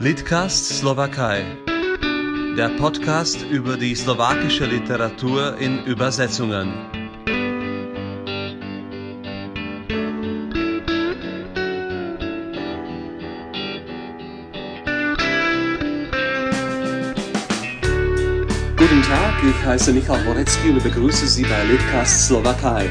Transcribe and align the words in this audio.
Litcast 0.00 0.78
Slowakei. 0.78 1.44
Der 2.56 2.68
Podcast 2.78 3.42
über 3.50 3.76
die 3.76 3.96
slowakische 3.96 4.64
Literatur 4.64 5.56
in 5.58 5.84
Übersetzungen. 5.86 6.72
Guten 18.76 19.02
Tag, 19.02 19.42
ich 19.42 19.66
heiße 19.66 19.92
Michael 19.92 20.24
Worecki 20.24 20.70
und 20.70 20.84
begrüße 20.84 21.26
Sie 21.26 21.42
bei 21.42 21.64
Litcast 21.64 22.28
Slowakei. 22.28 22.88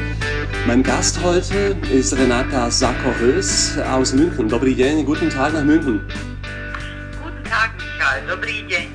Mein 0.66 0.82
Gast 0.82 1.22
heute 1.22 1.74
ist 1.90 2.14
Renata 2.14 2.70
Sako-Hös 2.70 3.78
aus 3.78 4.12
München. 4.12 4.46
Dobrý 4.46 4.74
den, 4.74 5.06
guten 5.06 5.30
Tag 5.30 5.54
nach 5.54 5.64
München. 5.64 6.02
Dobrý 8.28 8.62
den. 8.68 8.88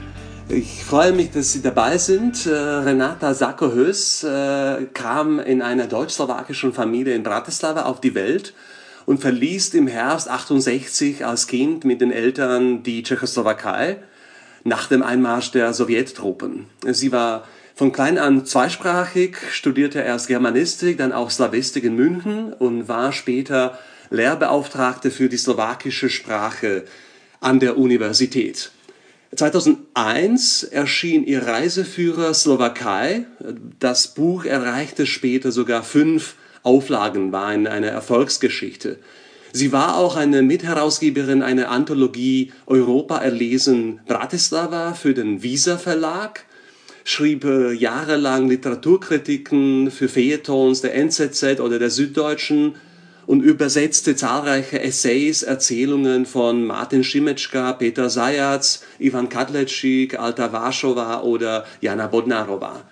Ich 0.48 0.84
freue 0.84 1.12
mich, 1.12 1.32
dass 1.32 1.54
Sie 1.54 1.64
dabei 1.64 1.98
sind. 1.98 2.46
Äh, 2.46 2.52
Renata 2.52 3.34
Sako-Hös 3.34 4.24
äh, 4.24 4.86
kam 4.94 5.40
in 5.40 5.64
einer 5.64 5.88
deutsch-slowakischen 5.88 6.72
Familie 6.72 7.16
in 7.16 7.24
Bratislava 7.24 7.84
auf 7.84 8.00
die 8.00 8.14
Welt 8.14 8.54
und 9.08 9.22
verließ 9.22 9.74
im 9.74 9.88
Herbst 9.88 10.30
68 10.30 11.26
als 11.26 11.48
Kind 11.48 11.84
mit 11.84 12.00
den 12.00 12.12
Eltern 12.12 12.84
die 12.84 13.02
Tschechoslowakei 13.02 13.98
nach 14.64 14.88
dem 14.88 15.02
Einmarsch 15.02 15.50
der 15.50 15.74
Sowjettruppen. 15.74 16.68
Sie 16.92 17.12
war 17.12 17.48
von 17.74 17.92
klein 17.92 18.20
an 18.20 18.46
zweisprachig, 18.46 19.38
studierte 19.52 20.00
erst 20.00 20.28
Germanistik, 20.28 21.00
dann 21.00 21.12
auch 21.12 21.32
Slawistik 21.32 21.86
in 21.86 21.96
München 21.96 22.54
und 22.54 22.88
war 22.88 23.12
später 23.12 23.80
Lehrbeauftragte 24.12 25.10
für 25.10 25.28
die 25.28 25.38
slowakische 25.38 26.12
Sprache 26.12 26.84
an 27.40 27.60
der 27.60 27.80
Universität. 27.80 28.73
2001 29.36 30.64
erschien 30.64 31.26
ihr 31.26 31.46
Reiseführer 31.46 32.34
Slowakei. 32.34 33.26
Das 33.80 34.10
Buch 34.10 34.46
erreichte 34.46 35.06
später 35.06 35.52
sogar 35.52 35.84
fünf 35.84 36.36
Auflagen, 36.62 37.32
war 37.32 37.48
eine 37.48 37.88
Erfolgsgeschichte. 37.88 38.98
Sie 39.52 39.72
war 39.72 39.98
auch 39.98 40.16
eine 40.16 40.42
Mitherausgeberin 40.42 41.44
einer 41.44 41.70
Anthologie 41.70 42.52
Europa 42.66 43.18
erlesen 43.18 44.00
Bratislava 44.08 44.94
für 44.94 45.14
den 45.14 45.44
Visa 45.44 45.78
Verlag, 45.78 46.46
schrieb 47.04 47.44
äh, 47.44 47.72
jahrelang 47.72 48.48
Literaturkritiken 48.48 49.92
für 49.92 50.10
Feuilletons 50.10 50.82
der 50.82 50.96
NZZ 50.96 51.60
oder 51.60 51.78
der 51.78 51.92
Süddeutschen 51.92 52.76
und 53.26 53.42
übersetzte 53.42 54.16
zahlreiche 54.16 54.82
Essays, 54.82 55.44
Erzählungen 55.44 56.26
von 56.26 56.66
Martin 56.66 57.04
Schimetschka, 57.04 57.74
Peter 57.74 58.10
Sayatz, 58.10 58.84
Ivan 59.00 59.30
Kadlecik, 59.30 60.20
Alta 60.20 60.52
Warschova 60.52 61.22
oder 61.22 61.66
Jana 61.82 62.08
Bodnarova. 62.08 62.84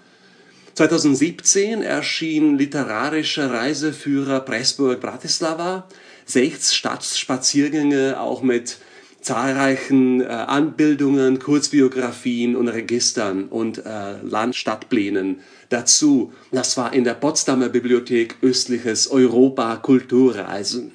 2017 0.75 1.81
erschien 1.81 2.57
literarischer 2.57 3.51
Reiseführer 3.51 4.39
Pressburg-Bratislava, 4.39 5.87
sechs 6.25 6.73
Stadtspaziergänge, 6.73 8.19
auch 8.19 8.41
mit 8.41 8.77
zahlreichen 9.21 10.21
äh, 10.21 10.25
Anbildungen, 10.25 11.39
Kurzbiografien 11.39 12.55
und 12.55 12.67
Registern 12.67 13.45
und 13.45 13.85
äh, 13.85 14.21
Landstadtplänen 14.23 15.39
dazu. 15.69 16.33
Das 16.51 16.75
war 16.77 16.93
in 16.93 17.03
der 17.03 17.13
Potsdamer 17.13 17.69
Bibliothek 17.69 18.37
Östliches 18.41 19.09
Europa 19.09 19.77
Kulturreisen. 19.77 20.91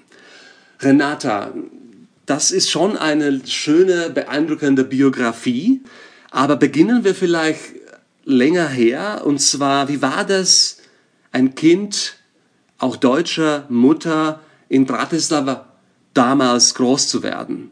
Renata, 0.81 1.55
das 2.27 2.51
ist 2.51 2.71
schon 2.71 2.97
eine 2.97 3.41
schöne, 3.47 4.11
beeindruckende 4.11 4.85
Biografie, 4.85 5.83
aber 6.31 6.57
beginnen 6.57 7.05
wir 7.05 7.15
vielleicht 7.15 7.77
länger 8.25 8.69
her, 8.69 9.23
und 9.25 9.41
zwar, 9.41 9.89
wie 9.89 10.03
war 10.03 10.25
das, 10.25 10.79
ein 11.31 11.55
Kind, 11.55 12.17
auch 12.79 12.97
deutscher 12.97 13.67
Mutter, 13.69 14.41
in 14.69 14.85
Bratislava 14.85 15.67
damals 16.13 16.75
groß 16.75 17.09
zu 17.09 17.23
werden? 17.23 17.71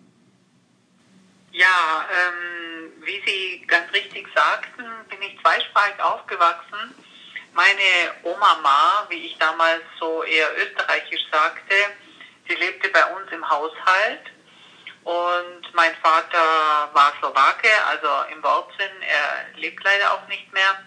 Ja, 1.65 2.05
ähm, 2.11 2.93
wie 3.05 3.23
Sie 3.25 3.67
ganz 3.67 3.91
richtig 3.95 4.29
sagten, 4.35 4.85
bin 5.09 5.23
ich 5.23 5.41
zweisprachig 5.41 5.99
aufgewachsen. 5.99 6.95
Meine 7.55 8.13
Oma 8.23 8.59
Ma, 8.63 9.07
wie 9.09 9.29
ich 9.29 9.39
damals 9.39 9.81
so 9.99 10.23
eher 10.25 10.49
österreichisch 10.59 11.23
sagte, 11.33 11.75
sie 12.47 12.55
lebte 12.57 12.91
bei 12.91 13.03
uns 13.17 13.33
im 13.33 13.49
Haushalt 13.49 14.27
und 15.05 15.73
mein 15.73 15.95
Vater 16.03 16.91
war 16.93 17.15
Slowake, 17.19 17.71
also 17.89 18.09
im 18.31 18.43
Wortsinn, 18.43 19.01
er 19.01 19.59
lebt 19.59 19.83
leider 19.85 20.13
auch 20.13 20.29
nicht 20.29 20.53
mehr. 20.53 20.85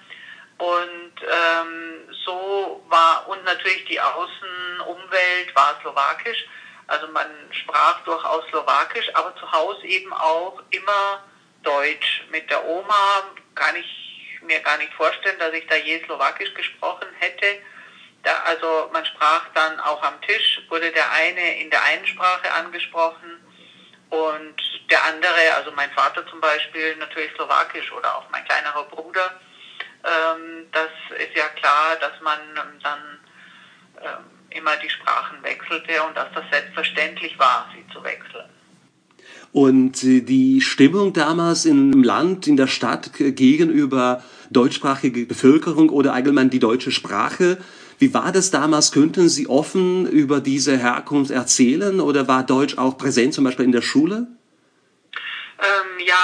Und 0.60 1.14
ähm, 1.24 2.16
so 2.24 2.84
war, 2.88 3.28
und 3.30 3.44
natürlich 3.46 3.86
die 3.86 4.00
Außenumwelt 4.00 5.56
war 5.56 5.80
slowakisch. 5.82 6.46
Also 6.88 7.08
man 7.10 7.28
sprach 7.52 8.02
durchaus 8.02 8.46
slowakisch, 8.50 9.14
aber 9.14 9.36
zu 9.36 9.52
Hause 9.52 9.86
eben 9.86 10.14
auch 10.14 10.62
immer 10.70 11.24
Deutsch. 11.64 12.24
Mit 12.32 12.50
der 12.50 12.66
Oma 12.66 13.24
kann 13.56 13.76
ich 13.76 14.40
mir 14.42 14.60
gar 14.62 14.78
nicht 14.78 14.94
vorstellen, 14.94 15.40
dass 15.40 15.54
ich 15.54 15.68
da 15.68 15.76
je 15.76 16.04
slowakisch 16.06 16.54
gesprochen 16.54 17.08
hätte. 17.20 17.60
Da, 18.24 18.32
also 18.46 18.90
man 18.94 19.06
sprach 19.06 19.48
dann 19.54 19.80
auch 19.82 20.02
am 20.02 20.22
Tisch, 20.22 20.62
wurde 20.70 20.92
der 20.92 21.12
eine 21.12 21.60
in 21.62 21.70
der 21.70 21.84
einen 21.84 22.08
Sprache 22.08 22.52
angesprochen 22.54 23.44
und 24.10 24.56
der 24.90 25.04
andere, 25.04 25.54
also 25.56 25.72
mein 25.74 25.92
Vater 25.92 26.26
zum 26.28 26.40
Beispiel, 26.40 26.96
natürlich 26.96 27.32
slowakisch 27.34 27.92
oder 27.92 28.16
auch 28.16 28.30
mein 28.30 28.46
kleinerer 28.46 28.84
Bruder 28.86 29.40
ähm, 30.08 30.68
das 30.72 30.90
ist 31.18 31.36
ja 31.36 31.48
klar, 31.50 31.96
dass 32.00 32.20
man 32.22 32.40
ähm, 32.40 32.80
dann 32.82 33.20
ähm, 34.02 34.37
immer 34.50 34.76
die 34.84 34.90
Sprachen 34.90 35.42
wechselte 35.44 36.04
und 36.08 36.16
dass 36.16 36.28
das 36.34 36.44
selbstverständlich 36.52 37.38
war, 37.38 37.70
sie 37.76 37.94
zu 37.94 38.04
wechseln. 38.04 38.50
Und 39.52 40.04
äh, 40.04 40.22
die 40.22 40.62
Stimmung 40.62 41.14
damals 41.14 41.66
im 41.66 42.04
Land, 42.04 42.48
in 42.48 42.58
der 42.58 42.68
Stadt 42.68 43.12
gegenüber 43.14 44.24
deutschsprachige 44.50 45.26
Bevölkerung 45.26 45.90
oder 45.90 46.14
allgemein 46.14 46.50
die 46.50 46.60
deutsche 46.60 46.92
Sprache, 46.92 47.58
wie 48.00 48.14
war 48.14 48.32
das 48.32 48.52
damals? 48.52 48.92
Könnten 48.92 49.28
Sie 49.28 49.48
offen 49.48 50.06
über 50.06 50.40
diese 50.40 50.78
Herkunft 50.78 51.32
erzählen 51.32 52.00
oder 52.00 52.28
war 52.28 52.46
Deutsch 52.46 52.78
auch 52.78 52.98
präsent, 52.98 53.34
zum 53.34 53.44
Beispiel 53.44 53.66
in 53.66 53.72
der 53.72 53.82
Schule? 53.82 54.28
Ähm, 55.60 56.06
ja, 56.06 56.16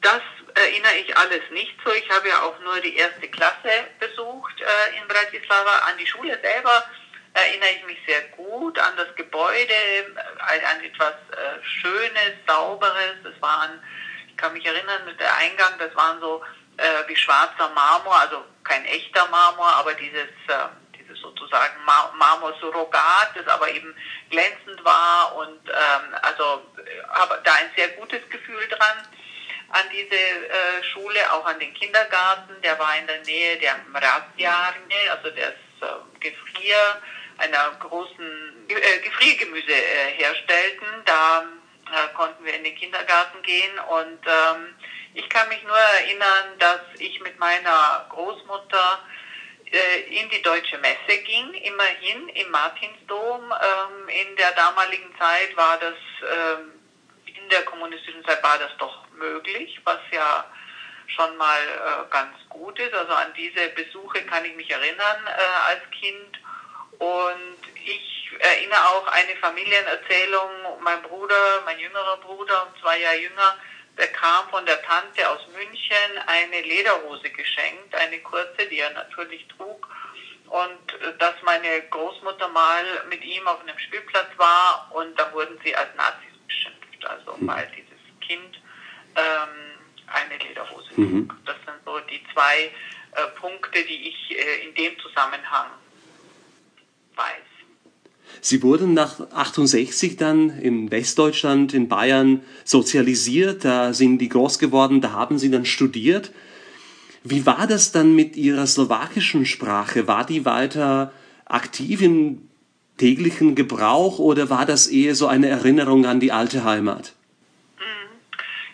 das 0.00 0.22
erinnere 0.54 0.96
ich 1.04 1.14
alles 1.16 1.42
nicht 1.52 1.74
so. 1.84 1.92
Ich 1.92 2.08
habe 2.08 2.28
ja 2.28 2.42
auch 2.42 2.58
nur 2.64 2.80
die 2.80 2.96
erste 2.96 3.28
Klasse 3.28 3.68
besucht 4.00 4.60
äh, 4.60 4.98
in 4.98 5.06
Bratislava. 5.06 5.90
An 5.90 5.98
die 6.00 6.06
Schule 6.06 6.38
selber 6.40 6.84
erinnere 7.38 7.70
ich 7.70 7.84
mich 7.84 7.98
sehr 8.06 8.22
gut, 8.36 8.78
an 8.78 8.96
das 8.96 9.14
Gebäude, 9.14 9.74
an 10.38 10.84
etwas 10.84 11.14
äh, 11.32 11.62
Schönes, 11.62 12.34
Sauberes. 12.46 13.16
Das 13.22 13.40
waren, 13.40 13.82
ich 14.28 14.36
kann 14.36 14.52
mich 14.52 14.64
erinnern, 14.64 15.16
der 15.18 15.36
Eingang, 15.36 15.78
das 15.78 15.94
waren 15.94 16.20
so 16.20 16.42
äh, 16.76 17.08
wie 17.08 17.16
schwarzer 17.16 17.68
Marmor, 17.74 18.16
also 18.16 18.44
kein 18.64 18.84
echter 18.84 19.26
Marmor, 19.28 19.66
aber 19.66 19.94
dieses, 19.94 20.28
äh, 20.48 20.68
dieses 20.96 21.20
sozusagen 21.20 21.84
Mar 21.84 22.12
Marmor-Surrogat, 22.16 23.30
das 23.34 23.46
aber 23.48 23.68
eben 23.70 23.94
glänzend 24.30 24.84
war 24.84 25.34
und 25.36 25.68
ähm, 25.68 26.14
also 26.22 26.62
äh, 26.76 27.02
habe 27.08 27.40
da 27.44 27.52
ein 27.54 27.70
sehr 27.76 27.88
gutes 27.90 28.28
Gefühl 28.30 28.66
dran 28.68 29.06
an 29.70 29.84
diese 29.92 30.14
äh, 30.14 30.82
Schule, 30.92 31.32
auch 31.32 31.44
an 31.44 31.58
den 31.58 31.74
Kindergarten. 31.74 32.60
Der 32.62 32.78
war 32.78 32.96
in 32.98 33.06
der 33.06 33.22
Nähe 33.22 33.58
der 33.58 33.76
Mrazjarne, 33.88 35.10
also 35.10 35.30
des 35.30 35.54
äh, 35.80 36.20
Gefrier, 36.20 37.02
einer 37.38 37.70
großen 37.78 38.68
äh, 38.68 38.98
Gefriergemüse 38.98 39.72
äh, 39.72 40.12
herstellten. 40.16 40.86
Da 41.04 41.44
äh, 41.86 42.14
konnten 42.14 42.44
wir 42.44 42.54
in 42.54 42.64
den 42.64 42.74
Kindergarten 42.74 43.40
gehen 43.42 43.78
und 43.88 44.20
ähm, 44.26 44.74
ich 45.14 45.28
kann 45.30 45.48
mich 45.48 45.62
nur 45.62 45.76
erinnern, 45.76 46.58
dass 46.58 46.80
ich 46.98 47.20
mit 47.20 47.38
meiner 47.38 48.06
Großmutter 48.10 49.00
in 50.08 50.30
die 50.30 50.40
deutsche 50.40 50.78
Messe 50.78 51.18
ging, 51.24 51.52
immerhin 51.52 52.28
im 52.30 52.50
Martinsdom. 52.50 53.52
Ähm, 53.52 54.08
in 54.08 54.36
der 54.36 54.52
damaligen 54.52 55.14
Zeit 55.18 55.54
war 55.56 55.78
das 55.78 55.94
ähm, 56.22 56.72
in 57.26 57.48
der 57.50 57.64
kommunistischen 57.64 58.24
Zeit 58.24 58.42
war 58.42 58.58
das 58.58 58.70
doch 58.78 59.06
möglich, 59.12 59.78
was 59.84 59.98
ja 60.10 60.44
schon 61.06 61.36
mal 61.36 62.06
ganz 62.10 62.36
gut 62.48 62.78
ist. 62.78 62.94
Also 62.94 63.12
an 63.12 63.32
diese 63.34 63.68
Besuche 63.70 64.22
kann 64.24 64.44
ich 64.44 64.54
mich 64.56 64.70
erinnern 64.70 65.26
als 65.66 65.80
Kind. 65.90 66.38
Und 66.98 67.58
ich 67.84 68.30
erinnere 68.38 68.88
auch 68.88 69.06
eine 69.06 69.36
Familienerzählung, 69.36 70.50
mein 70.80 71.02
Bruder, 71.02 71.62
mein 71.64 71.78
jüngerer 71.78 72.16
Bruder, 72.18 72.72
zwei 72.80 72.98
Jahre 73.00 73.20
jünger, 73.20 73.56
bekam 73.96 74.48
von 74.50 74.64
der 74.64 74.80
Tante 74.82 75.28
aus 75.28 75.40
München 75.48 76.18
eine 76.26 76.60
Lederhose 76.62 77.30
geschenkt, 77.30 77.94
eine 77.94 78.20
kurze, 78.20 78.66
die 78.70 78.78
er 78.78 78.90
natürlich 78.90 79.46
trug. 79.56 79.88
Und 80.46 81.02
äh, 81.02 81.16
dass 81.18 81.34
meine 81.42 81.82
Großmutter 81.90 82.48
mal 82.48 82.84
mit 83.10 83.22
ihm 83.24 83.46
auf 83.46 83.60
einem 83.60 83.78
Spielplatz 83.78 84.28
war 84.36 84.90
und 84.94 85.18
da 85.18 85.30
wurden 85.32 85.58
sie 85.62 85.74
als 85.74 85.94
Nazis 85.94 86.38
beschimpft. 86.46 87.04
Also 87.06 87.36
weil 87.40 87.70
dieses 87.76 88.26
Kind 88.26 88.60
ähm, 89.14 89.78
eine 90.06 90.38
Lederhose 90.38 90.88
mhm. 90.96 91.30
Das 91.44 91.56
sind 91.66 91.84
so 91.84 91.98
die 92.00 92.24
zwei 92.32 92.72
äh, 93.12 93.26
Punkte, 93.38 93.84
die 93.84 94.08
ich 94.08 94.38
äh, 94.38 94.66
in 94.66 94.74
dem 94.74 94.98
Zusammenhang 95.00 95.70
weiß. 97.18 97.48
Sie 98.40 98.62
wurden 98.62 98.94
nach 98.94 99.20
68 99.32 100.16
dann 100.16 100.50
in 100.60 100.90
Westdeutschland, 100.90 101.74
in 101.74 101.88
Bayern 101.88 102.42
sozialisiert, 102.64 103.64
da 103.64 103.92
sind 103.92 104.18
die 104.18 104.28
groß 104.28 104.58
geworden, 104.58 105.00
da 105.00 105.12
haben 105.12 105.38
Sie 105.38 105.50
dann 105.50 105.64
studiert. 105.64 106.30
Wie 107.24 107.44
war 107.46 107.66
das 107.66 107.92
dann 107.92 108.14
mit 108.14 108.36
Ihrer 108.36 108.66
slowakischen 108.66 109.44
Sprache? 109.44 110.06
War 110.06 110.24
die 110.24 110.44
weiter 110.44 111.12
aktiv 111.46 112.00
im 112.00 112.48
täglichen 112.96 113.54
Gebrauch 113.54 114.18
oder 114.18 114.50
war 114.50 114.66
das 114.66 114.86
eher 114.86 115.14
so 115.14 115.26
eine 115.26 115.48
Erinnerung 115.48 116.06
an 116.06 116.20
die 116.20 116.32
alte 116.32 116.64
Heimat? 116.64 117.14
Mhm. 117.78 118.18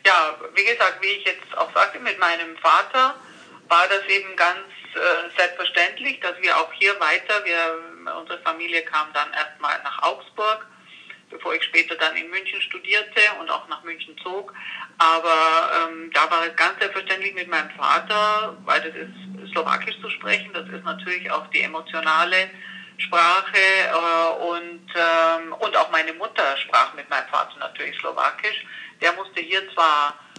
Ja, 0.07 0.39
wie 0.55 0.65
gesagt, 0.65 0.99
wie 1.01 1.09
ich 1.09 1.25
jetzt 1.25 1.57
auch 1.57 1.73
sagte, 1.75 2.01
mit 2.01 2.19
meinem 2.19 2.57
Vater 2.59 3.15
war 3.69 3.87
das 3.89 4.05
eben 4.09 4.37
ganz 4.37 4.67
äh, 4.95 5.39
selbstverständlich, 5.39 6.21
dass 6.21 6.41
wir 6.41 6.57
auch 6.57 6.73
hier 6.75 6.93
weiter, 7.01 7.45
wir, 7.45 7.94
unsere 8.09 8.39
Familie 8.41 8.83
kam 8.83 9.13
dann 9.13 9.33
erstmal 9.33 9.81
nach 9.83 10.03
Augsburg, 10.03 10.67
bevor 11.31 11.55
ich 11.55 11.63
später 11.65 11.95
dann 11.97 12.17
in 12.17 12.31
München 12.31 12.61
studierte 12.63 13.21
und 13.41 13.51
auch 13.51 13.67
nach 13.69 13.83
München 13.83 14.17
zog. 14.23 14.53
Aber 14.99 15.91
ähm, 15.91 16.11
da 16.13 16.31
war 16.31 16.47
es 16.47 16.57
ganz 16.57 16.79
selbstverständlich 16.79 17.35
mit 17.35 17.49
meinem 17.49 17.71
Vater, 17.71 18.57
weil 18.65 18.81
das 18.81 18.95
ist 18.95 19.53
Slowakisch 19.53 20.01
zu 20.01 20.11
sprechen, 20.11 20.53
das 20.53 20.69
ist 20.69 20.85
natürlich 20.85 21.31
auch 21.31 21.47
die 21.49 21.63
emotionale 21.63 22.51
Sprache 22.99 23.59
äh, 23.59 24.43
und, 24.51 24.87
ähm, 24.95 25.53
und 25.53 25.77
auch 25.77 25.91
meine 25.91 26.13
Mutter 26.13 26.57
sprach 26.59 26.95
mit 26.95 27.09
meinem 27.11 27.29
Vater 27.29 27.59
natürlich 27.59 27.99
Slowakisch. 27.99 28.65
Der 29.01 29.13
musste 29.15 29.41
hier 29.41 29.63
zwar 29.73 30.11
äh, 30.11 30.34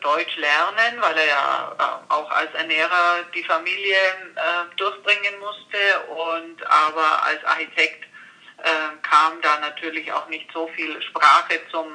Deutsch 0.00 0.36
lernen, 0.36 1.00
weil 1.00 1.16
er 1.18 1.26
ja 1.26 1.76
äh, 1.78 2.12
auch 2.12 2.30
als 2.30 2.52
Ernährer 2.54 3.24
die 3.34 3.44
Familie 3.44 3.96
äh, 3.96 4.76
durchbringen 4.76 5.38
musste 5.40 5.78
und 6.08 6.66
aber 6.66 7.22
als 7.24 7.44
Architekt 7.44 8.04
äh, 8.58 8.96
kam 9.02 9.40
da 9.42 9.60
natürlich 9.60 10.10
auch 10.12 10.28
nicht 10.28 10.46
so 10.52 10.68
viel 10.74 11.00
Sprache 11.02 11.60
zum 11.70 11.86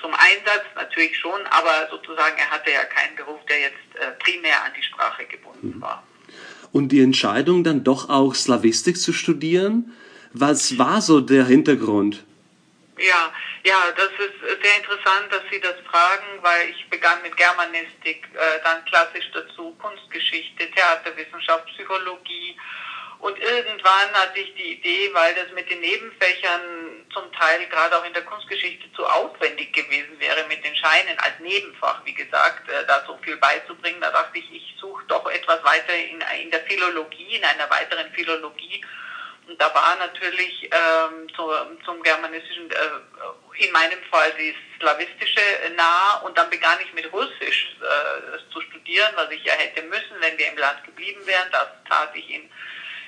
zum 0.00 0.12
Einsatz, 0.12 0.64
natürlich 0.76 1.18
schon, 1.18 1.40
aber 1.50 1.88
sozusagen 1.90 2.36
er 2.38 2.50
hatte 2.50 2.70
ja 2.70 2.84
keinen 2.84 3.16
Beruf, 3.16 3.40
der 3.48 3.58
jetzt 3.58 3.74
äh, 3.94 4.12
primär 4.22 4.62
an 4.64 4.70
die 4.76 4.82
Sprache 4.82 5.24
gebunden 5.26 5.74
mhm. 5.76 5.82
war. 5.82 6.02
Und 6.72 6.90
die 6.90 7.00
Entscheidung 7.00 7.64
dann 7.64 7.82
doch 7.82 8.08
auch 8.08 8.34
Slavistik 8.34 8.96
zu 8.96 9.12
studieren, 9.12 9.92
was 10.32 10.78
war 10.78 11.00
so 11.00 11.20
der 11.20 11.46
Hintergrund? 11.46 12.24
Ja, 12.98 13.32
ja, 13.68 13.92
das 13.92 14.10
ist 14.18 14.62
sehr 14.62 14.76
interessant, 14.76 15.30
dass 15.30 15.42
Sie 15.50 15.60
das 15.60 15.76
fragen, 15.90 16.42
weil 16.42 16.70
ich 16.70 16.88
begann 16.88 17.20
mit 17.22 17.36
Germanistik, 17.36 18.26
äh, 18.34 18.60
dann 18.64 18.84
klassisch 18.86 19.30
dazu 19.34 19.76
Kunstgeschichte, 19.76 20.70
Theaterwissenschaft, 20.70 21.66
Psychologie. 21.66 22.56
Und 23.18 23.38
irgendwann 23.38 24.12
hatte 24.14 24.38
ich 24.38 24.54
die 24.54 24.74
Idee, 24.74 25.10
weil 25.12 25.34
das 25.34 25.52
mit 25.52 25.68
den 25.68 25.80
Nebenfächern 25.80 27.06
zum 27.12 27.30
Teil 27.32 27.66
gerade 27.66 27.98
auch 27.98 28.04
in 28.04 28.12
der 28.14 28.24
Kunstgeschichte 28.24 28.90
zu 28.94 29.04
aufwendig 29.04 29.72
gewesen 29.72 30.18
wäre, 30.18 30.46
mit 30.48 30.64
den 30.64 30.74
Scheinen 30.76 31.18
als 31.18 31.38
Nebenfach, 31.40 32.00
wie 32.04 32.14
gesagt, 32.14 32.68
äh, 32.70 32.86
da 32.86 33.04
so 33.06 33.18
viel 33.22 33.36
beizubringen, 33.36 34.00
da 34.00 34.10
dachte 34.10 34.38
ich, 34.38 34.50
ich 34.50 34.74
suche 34.80 35.04
doch 35.08 35.28
etwas 35.28 35.62
weiter 35.64 35.94
in, 35.94 36.22
in 36.42 36.50
der 36.50 36.60
Philologie, 36.60 37.36
in 37.36 37.44
einer 37.44 37.68
weiteren 37.68 38.10
Philologie. 38.12 38.82
Und 39.48 39.60
da 39.60 39.74
war 39.74 39.96
natürlich 39.96 40.64
ähm, 40.64 41.26
zu, 41.34 41.50
zum 41.84 42.02
germanistischen, 42.02 42.70
äh, 42.70 42.76
in 43.60 43.72
meinem 43.72 44.02
Fall 44.10 44.32
die 44.38 44.54
slawistische 44.78 45.40
nah 45.76 46.18
und 46.24 46.36
dann 46.38 46.50
begann 46.50 46.78
ich 46.80 46.92
mit 46.92 47.12
Russisch 47.12 47.76
äh, 47.80 48.52
zu 48.52 48.60
studieren, 48.62 49.12
was 49.16 49.30
ich 49.30 49.42
ja 49.44 49.52
hätte 49.54 49.82
müssen, 49.82 50.20
wenn 50.20 50.38
wir 50.38 50.48
im 50.48 50.58
Land 50.58 50.84
geblieben 50.84 51.26
wären. 51.26 51.48
Das 51.50 51.68
tat 51.88 52.14
ich 52.14 52.30
in, 52.30 52.50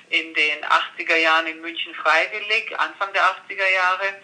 in 0.09 0.35
den 0.35 0.65
80er 0.65 1.17
Jahren 1.17 1.47
in 1.47 1.61
München 1.61 1.95
freiwillig, 1.95 2.79
Anfang 2.79 3.13
der 3.13 3.23
80er 3.23 3.73
Jahre. 3.73 4.15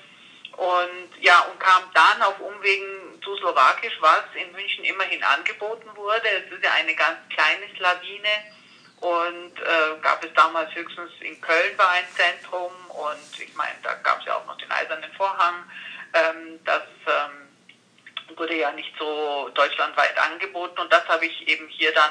Und 0.56 1.22
ja, 1.22 1.40
und 1.40 1.60
kam 1.60 1.82
dann 1.92 2.22
auf 2.22 2.40
Umwegen 2.40 3.20
zu 3.22 3.36
Slowakisch, 3.36 3.96
was 4.00 4.24
in 4.34 4.50
München 4.52 4.84
immerhin 4.84 5.22
angeboten 5.22 5.88
wurde. 5.94 6.28
Es 6.28 6.50
ist 6.50 6.64
ja 6.64 6.72
eine 6.72 6.94
ganz 6.94 7.18
kleine 7.28 7.68
Slawine 7.76 8.56
und 9.00 9.52
äh, 9.60 10.00
gab 10.00 10.24
es 10.24 10.32
damals 10.34 10.74
höchstens 10.74 11.10
in 11.20 11.38
Köln 11.40 11.76
war 11.76 11.90
ein 11.90 12.04
Zentrum 12.14 12.72
und 12.88 13.40
ich 13.40 13.54
meine, 13.54 13.74
da 13.82 13.94
gab 14.02 14.20
es 14.20 14.26
ja 14.26 14.36
auch 14.36 14.46
noch 14.46 14.56
den 14.56 14.70
Eisernen 14.70 15.12
Vorhang. 15.12 15.64
Ähm, 16.16 16.58
das 16.64 16.82
ähm, 17.06 18.36
wurde 18.36 18.56
ja 18.56 18.72
nicht 18.72 18.92
so 18.98 19.50
deutschlandweit 19.54 20.16
angeboten 20.30 20.80
und 20.80 20.92
das 20.92 21.06
habe 21.08 21.26
ich 21.26 21.48
eben 21.48 21.66
hier 21.68 21.92
dann 21.92 22.10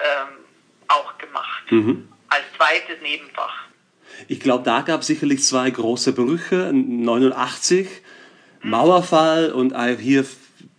ähm, 0.00 0.44
auch 0.88 1.16
gemacht. 1.18 1.70
Mhm. 1.70 2.08
Als 2.28 2.44
zweites 2.56 3.00
Nebenfach. 3.02 3.66
Ich 4.28 4.40
glaube, 4.40 4.64
da 4.64 4.80
gab 4.80 5.00
es 5.02 5.06
sicherlich 5.06 5.44
zwei 5.44 5.70
große 5.70 6.12
Brüche. 6.12 6.72
89, 6.72 7.88
mhm. 8.62 8.70
Mauerfall 8.70 9.52
und 9.52 9.76
hier 9.98 10.24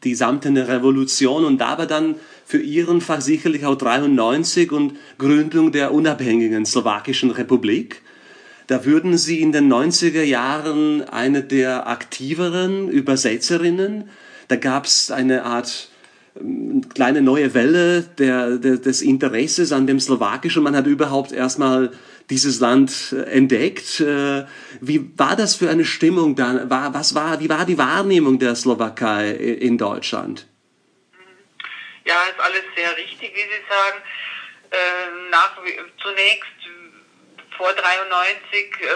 die 0.04 0.16
samtene 0.16 0.68
Revolution 0.68 1.46
und 1.46 1.58
da 1.58 1.78
war 1.78 1.88
dann 1.88 2.16
für 2.46 2.60
ihren 2.60 3.02
Fall 3.02 3.22
sicherlich 3.22 3.66
auch 3.66 3.76
93 3.76 4.72
und 4.72 4.98
Gründung 5.18 5.72
der 5.72 5.92
unabhängigen 5.92 6.66
slowakischen 6.66 7.32
Republik. 7.32 8.02
Da 8.68 8.84
würden 8.84 9.18
Sie 9.18 9.42
in 9.42 9.54
den 9.54 9.72
90er 9.72 10.24
Jahren 10.24 11.08
eine 11.08 11.42
der 11.42 11.88
aktiveren 11.88 12.90
Übersetzerinnen. 12.90 14.10
Da 14.50 14.58
gab 14.58 14.86
es 14.86 15.10
eine 15.10 15.44
Art 15.44 15.90
ähm, 16.38 16.82
kleine 16.94 17.22
neue 17.22 17.54
Welle 17.54 18.02
der, 18.02 18.58
der, 18.58 18.78
des 18.78 19.02
Interesses 19.02 19.72
an 19.72 19.88
dem 19.88 20.02
Slowakischen. 20.02 20.64
Man 20.64 20.76
hat 20.76 20.86
überhaupt 20.86 21.32
erstmal 21.32 21.92
dieses 22.30 22.60
Land 22.60 23.14
äh, 23.14 23.22
entdeckt. 23.32 24.02
Äh, 24.02 24.46
wie 24.82 25.12
war 25.18 25.38
das 25.38 25.56
für 25.56 25.70
eine 25.70 25.86
Stimmung 25.86 26.36
da? 26.36 26.66
Was 26.70 27.16
war, 27.16 27.40
wie 27.40 27.50
war 27.50 27.66
die 27.66 27.78
Wahrnehmung 27.78 28.38
der 28.38 28.56
Slowakei 28.56 29.32
in 29.32 29.78
Deutschland? 29.78 30.46
Ja, 32.04 32.16
ist 32.30 32.40
alles 32.40 32.64
sehr 32.76 32.96
richtig, 32.98 33.32
wie 33.34 33.40
Sie 33.40 33.64
sagen. 33.70 33.98
Äh, 34.70 35.30
nach, 35.32 35.58
zunächst 36.02 36.57
vor 37.58 37.74
93 37.74 38.82
äh, 38.82 38.88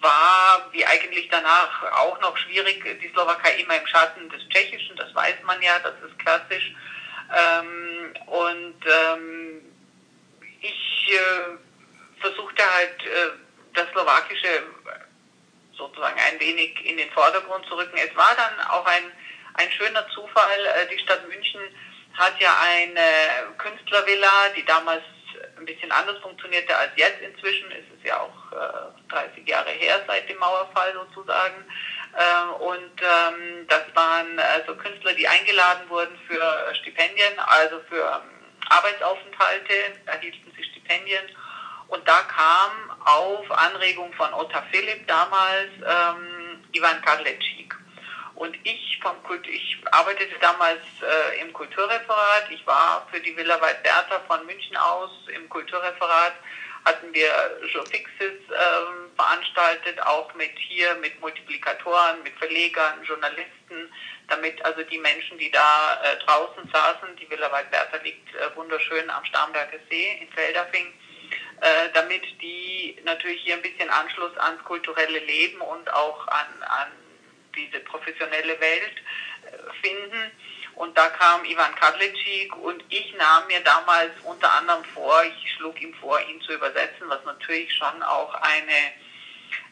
war, 0.00 0.68
wie 0.72 0.84
eigentlich 0.84 1.28
danach 1.30 1.82
auch 1.92 2.20
noch 2.20 2.36
schwierig, 2.36 2.84
die 3.02 3.08
Slowakei 3.08 3.56
immer 3.56 3.76
im 3.76 3.86
Schatten 3.86 4.28
des 4.28 4.46
Tschechischen, 4.48 4.96
das 4.96 5.14
weiß 5.14 5.36
man 5.44 5.60
ja, 5.62 5.78
das 5.80 5.94
ist 6.06 6.18
klassisch. 6.18 6.74
Ähm, 7.34 8.14
und 8.26 8.76
ähm, 8.86 9.62
ich 10.60 11.10
äh, 11.10 12.20
versuchte 12.20 12.62
halt 12.74 13.06
äh, 13.06 13.30
das 13.72 13.88
Slowakische 13.90 14.62
sozusagen 15.76 16.20
ein 16.20 16.38
wenig 16.38 16.84
in 16.84 16.96
den 16.96 17.10
Vordergrund 17.10 17.66
zu 17.66 17.74
rücken. 17.74 17.96
Es 17.96 18.14
war 18.14 18.36
dann 18.36 18.66
auch 18.68 18.86
ein, 18.86 19.10
ein 19.54 19.72
schöner 19.72 20.06
Zufall, 20.10 20.88
die 20.92 20.98
Stadt 21.00 21.26
München 21.28 21.60
hat 22.16 22.40
ja 22.40 22.56
eine 22.62 23.56
Künstlervilla, 23.58 24.50
die 24.56 24.64
damals 24.64 25.02
ein 25.64 25.74
bisschen 25.74 25.90
anders 25.92 26.18
funktionierte 26.20 26.76
als 26.76 26.90
jetzt 26.96 27.20
inzwischen. 27.22 27.70
Es 27.72 27.86
ist 27.96 28.04
ja 28.04 28.20
auch 28.20 28.52
äh, 28.52 29.10
30 29.10 29.48
Jahre 29.48 29.70
her 29.70 30.04
seit 30.06 30.28
dem 30.28 30.38
Mauerfall 30.38 30.92
sozusagen. 30.92 31.64
Ähm, 32.16 32.50
und 32.60 33.00
ähm, 33.00 33.66
das 33.68 33.82
waren 33.94 34.38
also 34.38 34.76
Künstler, 34.76 35.14
die 35.14 35.26
eingeladen 35.26 35.88
wurden 35.88 36.16
für 36.28 36.74
Stipendien, 36.80 37.38
also 37.38 37.80
für 37.88 38.02
ähm, 38.02 38.30
Arbeitsaufenthalte, 38.68 39.74
erhielten 40.06 40.52
sie 40.56 40.64
Stipendien. 40.64 41.24
Und 41.88 42.06
da 42.06 42.20
kam 42.22 42.90
auf 43.04 43.50
Anregung 43.50 44.12
von 44.14 44.32
Otta 44.34 44.62
Philipp 44.70 45.06
damals 45.06 45.70
ähm, 45.80 46.64
Ivan 46.72 47.00
Karlecik. 47.02 47.73
Und 48.36 48.56
ich 48.64 48.98
vom 49.00 49.22
Kult, 49.22 49.46
ich 49.46 49.78
arbeitete 49.92 50.34
damals 50.40 50.80
äh, 51.02 51.40
im 51.40 51.52
Kulturreferat. 51.52 52.50
Ich 52.50 52.66
war 52.66 53.06
für 53.12 53.20
die 53.20 53.36
Villa 53.36 53.60
Waldbertha 53.60 54.20
von 54.26 54.44
München 54.46 54.76
aus 54.76 55.10
im 55.34 55.48
Kulturreferat 55.48 56.34
hatten 56.84 57.14
wir 57.14 57.30
Fixes 57.90 58.32
ähm, 58.50 59.10
veranstaltet, 59.16 60.00
auch 60.02 60.32
mit 60.34 60.50
hier 60.58 60.94
mit 60.96 61.18
Multiplikatoren, 61.20 62.22
mit 62.22 62.34
Verlegern, 62.38 63.02
Journalisten, 63.04 63.90
damit 64.28 64.62
also 64.64 64.82
die 64.82 64.98
Menschen, 64.98 65.38
die 65.38 65.50
da 65.50 66.00
äh, 66.02 66.16
draußen 66.24 66.70
saßen, 66.70 67.16
die 67.16 67.28
Villa 67.30 67.50
Waldbertha 67.50 67.96
liegt 68.02 68.34
äh, 68.34 68.56
wunderschön 68.56 69.08
am 69.10 69.24
Starnberger 69.24 69.78
See 69.88 70.18
in 70.20 70.28
Feldafing, 70.32 70.92
äh, 71.60 71.90
damit 71.94 72.22
die 72.42 72.96
natürlich 73.04 73.42
hier 73.42 73.54
ein 73.54 73.62
bisschen 73.62 73.90
Anschluss 73.90 74.36
ans 74.38 74.62
kulturelle 74.64 75.20
Leben 75.20 75.60
und 75.60 75.92
auch 75.92 76.26
an, 76.28 76.62
an 76.62 76.88
diese 77.56 77.80
professionelle 77.80 78.60
Welt 78.60 78.96
äh, 79.46 79.86
finden. 79.86 80.30
Und 80.76 80.98
da 80.98 81.08
kam 81.10 81.44
Ivan 81.44 81.74
Kadlecik 81.76 82.56
und 82.56 82.82
ich 82.88 83.14
nahm 83.14 83.46
mir 83.46 83.60
damals 83.60 84.10
unter 84.24 84.52
anderem 84.54 84.84
vor, 84.86 85.22
ich 85.22 85.52
schlug 85.52 85.80
ihm 85.80 85.94
vor, 85.94 86.20
ihn 86.20 86.40
zu 86.42 86.52
übersetzen, 86.52 87.08
was 87.08 87.24
natürlich 87.24 87.72
schon 87.74 88.02
auch 88.02 88.34
eine, 88.34 88.92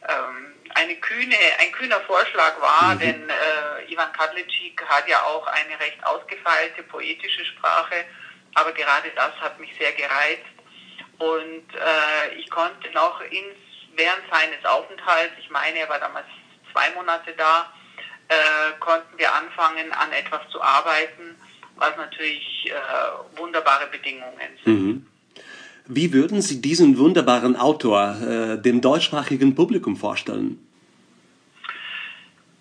ähm, 0.09 0.55
eine 0.75 0.97
kühne, 0.97 1.37
ein 1.59 1.73
kühner 1.73 2.01
Vorschlag 2.03 2.61
war, 2.61 2.95
mhm. 2.95 2.99
denn 3.01 3.31
äh, 3.31 3.93
Ivan 3.93 4.13
Kadlecik 4.13 4.81
hat 4.89 5.09
ja 5.09 5.21
auch 5.23 5.47
eine 5.49 5.81
recht 5.81 6.05
ausgefeilte 6.05 6.85
poetische 6.85 7.45
Sprache, 7.47 8.05
aber 8.55 8.73
gerade 8.73 9.11
das 9.17 9.35
hat 9.41 9.59
mich 9.59 9.75
sehr 9.77 9.93
gereizt. 9.93 10.47
Und 11.19 11.75
äh, 11.75 12.35
ich 12.37 12.49
konnte 12.51 12.91
noch 12.91 13.21
ins, 13.23 13.57
während 13.95 14.23
seines 14.31 14.65
Aufenthalts, 14.65 15.35
ich 15.39 15.51
meine, 15.51 15.81
er 15.81 15.89
war 15.89 16.01
damals 16.01 16.27
zwei 16.73 16.91
Monate 16.95 17.33
da, 17.37 17.73
äh, 18.29 18.35
konnten 18.81 19.19
wir 19.19 19.33
anfangen, 19.35 19.93
an 19.93 20.13
etwas 20.13 20.41
zu 20.51 20.61
arbeiten, 20.63 21.37
was 21.77 21.97
natürlich 21.97 22.71
äh, 22.71 23.39
wunderbare 23.39 23.87
Bedingungen 23.87 24.59
sind. 24.65 24.67
Mhm. 24.67 25.07
Wie 25.87 26.13
würden 26.13 26.41
Sie 26.41 26.63
diesen 26.63 26.97
wunderbaren 26.97 27.57
Autor 27.57 28.17
äh, 28.21 28.63
dem 28.63 28.81
deutschsprachigen 28.81 29.55
Publikum 29.55 29.97
vorstellen? 29.97 30.67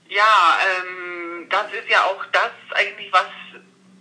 Ja, 0.09 0.57
ähm, 0.59 1.47
das 1.49 1.67
ist 1.71 1.89
ja 1.89 2.03
auch 2.03 2.25
das 2.31 2.51
eigentlich, 2.71 3.11
was 3.13 3.27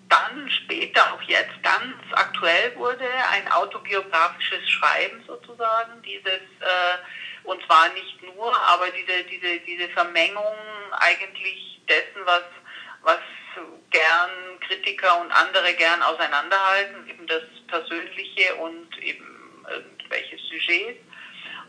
dann 0.09 0.51
später, 0.51 1.15
auch 1.15 1.23
jetzt 1.23 1.63
ganz 1.63 1.95
aktuell 2.13 2.75
wurde, 2.77 3.07
ein 3.33 3.51
autobiografisches 3.53 4.69
Schreiben 4.69 5.23
sozusagen, 5.27 6.03
dieses, 6.03 6.43
äh, 6.61 6.99
und 7.51 7.67
zwar 7.67 7.89
nicht 7.91 8.23
nur, 8.23 8.57
aber 8.69 8.91
diese, 8.91 9.25
diese, 9.25 9.59
diese 9.61 9.89
Vermengung 9.89 10.55
eigentlich 10.93 11.81
dessen, 11.89 12.25
was, 12.25 12.45
was 13.03 13.19
gern 13.91 14.61
Kritiker 14.61 15.21
und 15.21 15.33
andere 15.33 15.75
gern 15.75 16.01
auseinanderhalten, 16.03 17.09
eben 17.09 17.27
das 17.27 17.43
Persönliche 17.67 18.55
und 18.55 18.97
eben 19.03 19.67
irgendwelche 19.69 20.39
Sujets. 20.39 21.01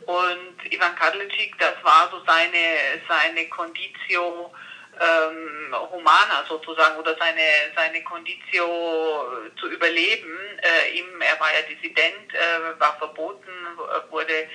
Und 0.05 0.71
Ivan 0.71 0.95
Kadlecik, 0.95 1.57
das 1.57 1.73
war 1.83 2.09
so 2.11 2.23
seine, 2.27 3.01
seine 3.07 3.49
Conditio 3.49 4.53
ähm, 4.99 5.75
humana 5.91 6.45
sozusagen 6.47 6.99
oder 6.99 7.15
seine, 7.17 7.71
seine 7.75 8.03
Conditio 8.03 9.25
zu 9.59 9.67
überleben. 9.67 10.59
Äh, 10.61 10.99
ihm, 10.99 11.21
er 11.21 11.39
war 11.39 11.51
ja 11.53 11.61
Dissident, 11.63 12.33
äh, 12.33 12.79
war 12.79 12.97
verboten, 12.97 13.51
wurde 14.09 14.47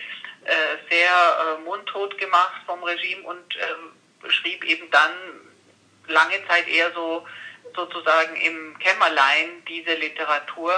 äh, 0.46 0.90
sehr 0.90 1.10
äh, 1.10 1.64
mundtot 1.64 2.16
gemacht 2.18 2.62
vom 2.66 2.82
Regime 2.84 3.22
und 3.22 3.56
äh, 3.56 4.30
schrieb 4.30 4.64
eben 4.64 4.90
dann 4.90 5.12
lange 6.08 6.36
Zeit 6.46 6.68
eher 6.68 6.92
so 6.92 7.26
sozusagen 7.74 8.36
im 8.36 8.78
Kämmerlein 8.78 9.64
diese 9.68 9.94
Literatur, 9.94 10.72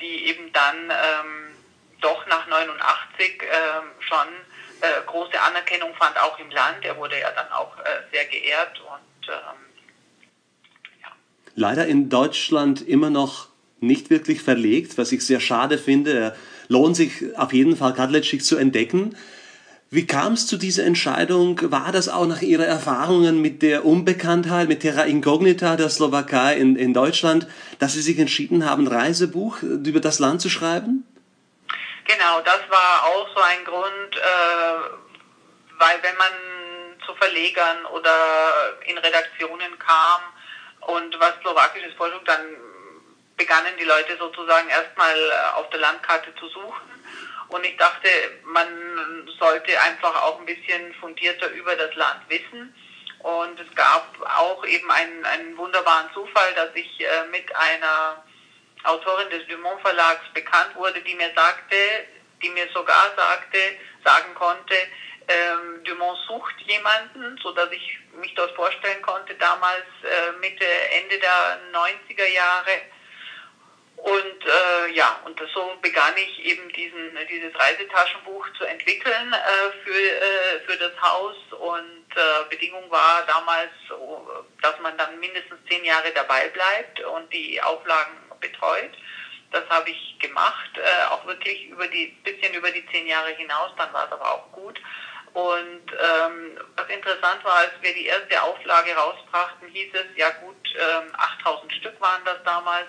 die 0.00 0.26
eben 0.26 0.52
dann 0.52 0.90
ähm, 0.90 1.54
doch 2.00 2.26
nach 2.28 2.46
89 2.46 3.42
ähm, 3.42 3.90
schon 4.00 4.28
äh, 4.80 5.02
große 5.06 5.40
Anerkennung 5.40 5.94
fand, 5.94 6.18
auch 6.18 6.38
im 6.38 6.50
Land. 6.50 6.84
Er 6.84 6.96
wurde 6.96 7.18
ja 7.18 7.30
dann 7.32 7.50
auch 7.52 7.76
äh, 7.78 7.82
sehr 8.12 8.24
geehrt 8.26 8.80
und 8.80 9.28
ähm. 9.28 9.56
Leider 11.54 11.86
in 11.86 12.08
Deutschland 12.08 12.80
immer 12.82 13.10
noch 13.10 13.48
nicht 13.80 14.10
wirklich 14.10 14.42
verlegt, 14.42 14.96
was 14.96 15.12
ich 15.12 15.26
sehr 15.26 15.40
schade 15.40 15.76
finde. 15.76 16.18
Er 16.18 16.36
lohnt 16.68 16.96
sich 16.96 17.36
auf 17.36 17.52
jeden 17.52 17.76
Fall 17.76 17.94
Kadlecik 17.94 18.44
zu 18.44 18.56
entdecken. 18.56 19.16
Wie 19.90 20.06
kam 20.06 20.34
es 20.34 20.46
zu 20.46 20.58
dieser 20.58 20.84
Entscheidung? 20.84 21.58
War 21.72 21.92
das 21.92 22.10
auch 22.10 22.26
nach 22.26 22.42
Ihrer 22.42 22.66
Erfahrungen 22.66 23.40
mit 23.40 23.62
der 23.62 23.86
Unbekanntheit, 23.86 24.68
mit 24.68 24.80
Terra 24.80 25.04
Incognita 25.04 25.76
der 25.76 25.88
Slowakei 25.88 26.56
in, 26.56 26.76
in 26.76 26.92
Deutschland, 26.92 27.46
dass 27.78 27.94
Sie 27.94 28.02
sich 28.02 28.18
entschieden 28.18 28.68
haben, 28.68 28.86
ein 28.86 28.92
Reisebuch 28.92 29.62
über 29.62 30.00
das 30.00 30.18
Land 30.18 30.42
zu 30.42 30.50
schreiben? 30.50 31.04
Genau, 32.04 32.40
das 32.44 32.60
war 32.68 33.04
auch 33.06 33.28
so 33.34 33.40
ein 33.40 33.64
Grund, 33.64 34.16
äh, 34.16 35.78
weil 35.78 35.96
wenn 36.02 36.16
man 36.18 36.32
zu 37.06 37.14
Verlegern 37.14 37.86
oder 37.94 38.10
in 38.86 38.98
Redaktionen 38.98 39.78
kam 39.78 40.20
und 40.96 41.18
was 41.18 41.32
slowakisches 41.40 41.94
Forschung, 41.94 42.20
dann 42.26 42.40
begannen 43.38 43.74
die 43.80 43.84
Leute 43.84 44.18
sozusagen 44.18 44.68
erstmal 44.68 45.16
auf 45.54 45.70
der 45.70 45.80
Landkarte 45.80 46.34
zu 46.34 46.48
suchen 46.48 46.98
und 47.48 47.64
ich 47.64 47.76
dachte, 47.76 48.08
man 48.44 49.28
sollte 49.38 49.80
einfach 49.80 50.22
auch 50.22 50.38
ein 50.38 50.46
bisschen 50.46 50.94
fundierter 50.94 51.50
über 51.52 51.74
das 51.76 51.94
Land 51.94 52.20
wissen. 52.28 52.74
Und 53.20 53.58
es 53.58 53.74
gab 53.74 54.06
auch 54.38 54.64
eben 54.64 54.90
einen, 54.90 55.24
einen 55.24 55.56
wunderbaren 55.56 56.08
Zufall, 56.14 56.54
dass 56.54 56.68
ich 56.74 57.00
äh, 57.00 57.26
mit 57.30 57.54
einer 57.56 58.22
Autorin 58.84 59.28
des 59.30 59.46
Dumont 59.48 59.80
Verlags 59.80 60.22
bekannt 60.34 60.76
wurde, 60.76 61.00
die 61.00 61.14
mir 61.14 61.32
sagte, 61.34 61.76
die 62.42 62.50
mir 62.50 62.68
sogar 62.72 63.12
sagte, 63.16 63.58
sagen 64.04 64.34
konnte, 64.34 64.74
ähm, 65.26 65.82
Dumont 65.84 66.18
sucht 66.28 66.54
jemanden, 66.60 67.36
so 67.42 67.50
dass 67.52 67.70
ich 67.72 67.98
mich 68.12 68.34
dort 68.34 68.54
vorstellen 68.54 69.02
konnte, 69.02 69.34
damals 69.34 69.84
äh, 70.04 70.32
Mitte, 70.38 70.64
Ende 70.92 71.18
der 71.18 71.60
90er 71.72 72.28
Jahre 72.28 72.70
und 74.02 74.46
äh, 74.46 74.92
ja, 74.92 75.20
und 75.24 75.40
so 75.52 75.76
begann 75.82 76.14
ich 76.16 76.44
eben 76.44 76.68
diesen, 76.72 77.18
dieses 77.28 77.58
Reisetaschenbuch 77.58 78.46
zu 78.56 78.64
entwickeln 78.64 79.32
äh, 79.32 79.84
für, 79.84 79.92
äh, 79.92 80.60
für 80.66 80.76
das 80.76 80.92
Haus. 81.02 81.36
Und 81.58 82.06
äh, 82.14 82.48
Bedingung 82.48 82.88
war 82.90 83.26
damals, 83.26 83.70
dass 84.62 84.78
man 84.80 84.96
dann 84.98 85.18
mindestens 85.18 85.58
zehn 85.68 85.84
Jahre 85.84 86.12
dabei 86.14 86.48
bleibt 86.48 87.00
und 87.00 87.32
die 87.32 87.60
Auflagen 87.60 88.14
betreut. 88.40 88.92
Das 89.50 89.68
habe 89.68 89.90
ich 89.90 90.16
gemacht, 90.20 90.70
äh, 90.76 91.06
auch 91.10 91.26
wirklich 91.26 91.66
über 91.66 91.88
die 91.88 92.06
bisschen 92.22 92.54
über 92.54 92.70
die 92.70 92.86
zehn 92.92 93.06
Jahre 93.08 93.30
hinaus. 93.30 93.72
Dann 93.76 93.92
war 93.92 94.06
es 94.06 94.12
aber 94.12 94.32
auch 94.32 94.52
gut. 94.52 94.78
Und 95.32 95.92
ähm, 95.92 96.58
was 96.76 96.88
interessant 96.88 97.44
war, 97.44 97.56
als 97.56 97.72
wir 97.80 97.92
die 97.94 98.06
erste 98.06 98.42
Auflage 98.42 98.94
rausbrachten, 98.94 99.68
hieß 99.68 99.92
es, 99.94 100.06
ja 100.16 100.30
gut, 100.30 100.56
ähm, 100.74 101.12
8000 101.16 101.72
Stück 101.74 102.00
waren 102.00 102.24
das 102.24 102.42
damals 102.44 102.86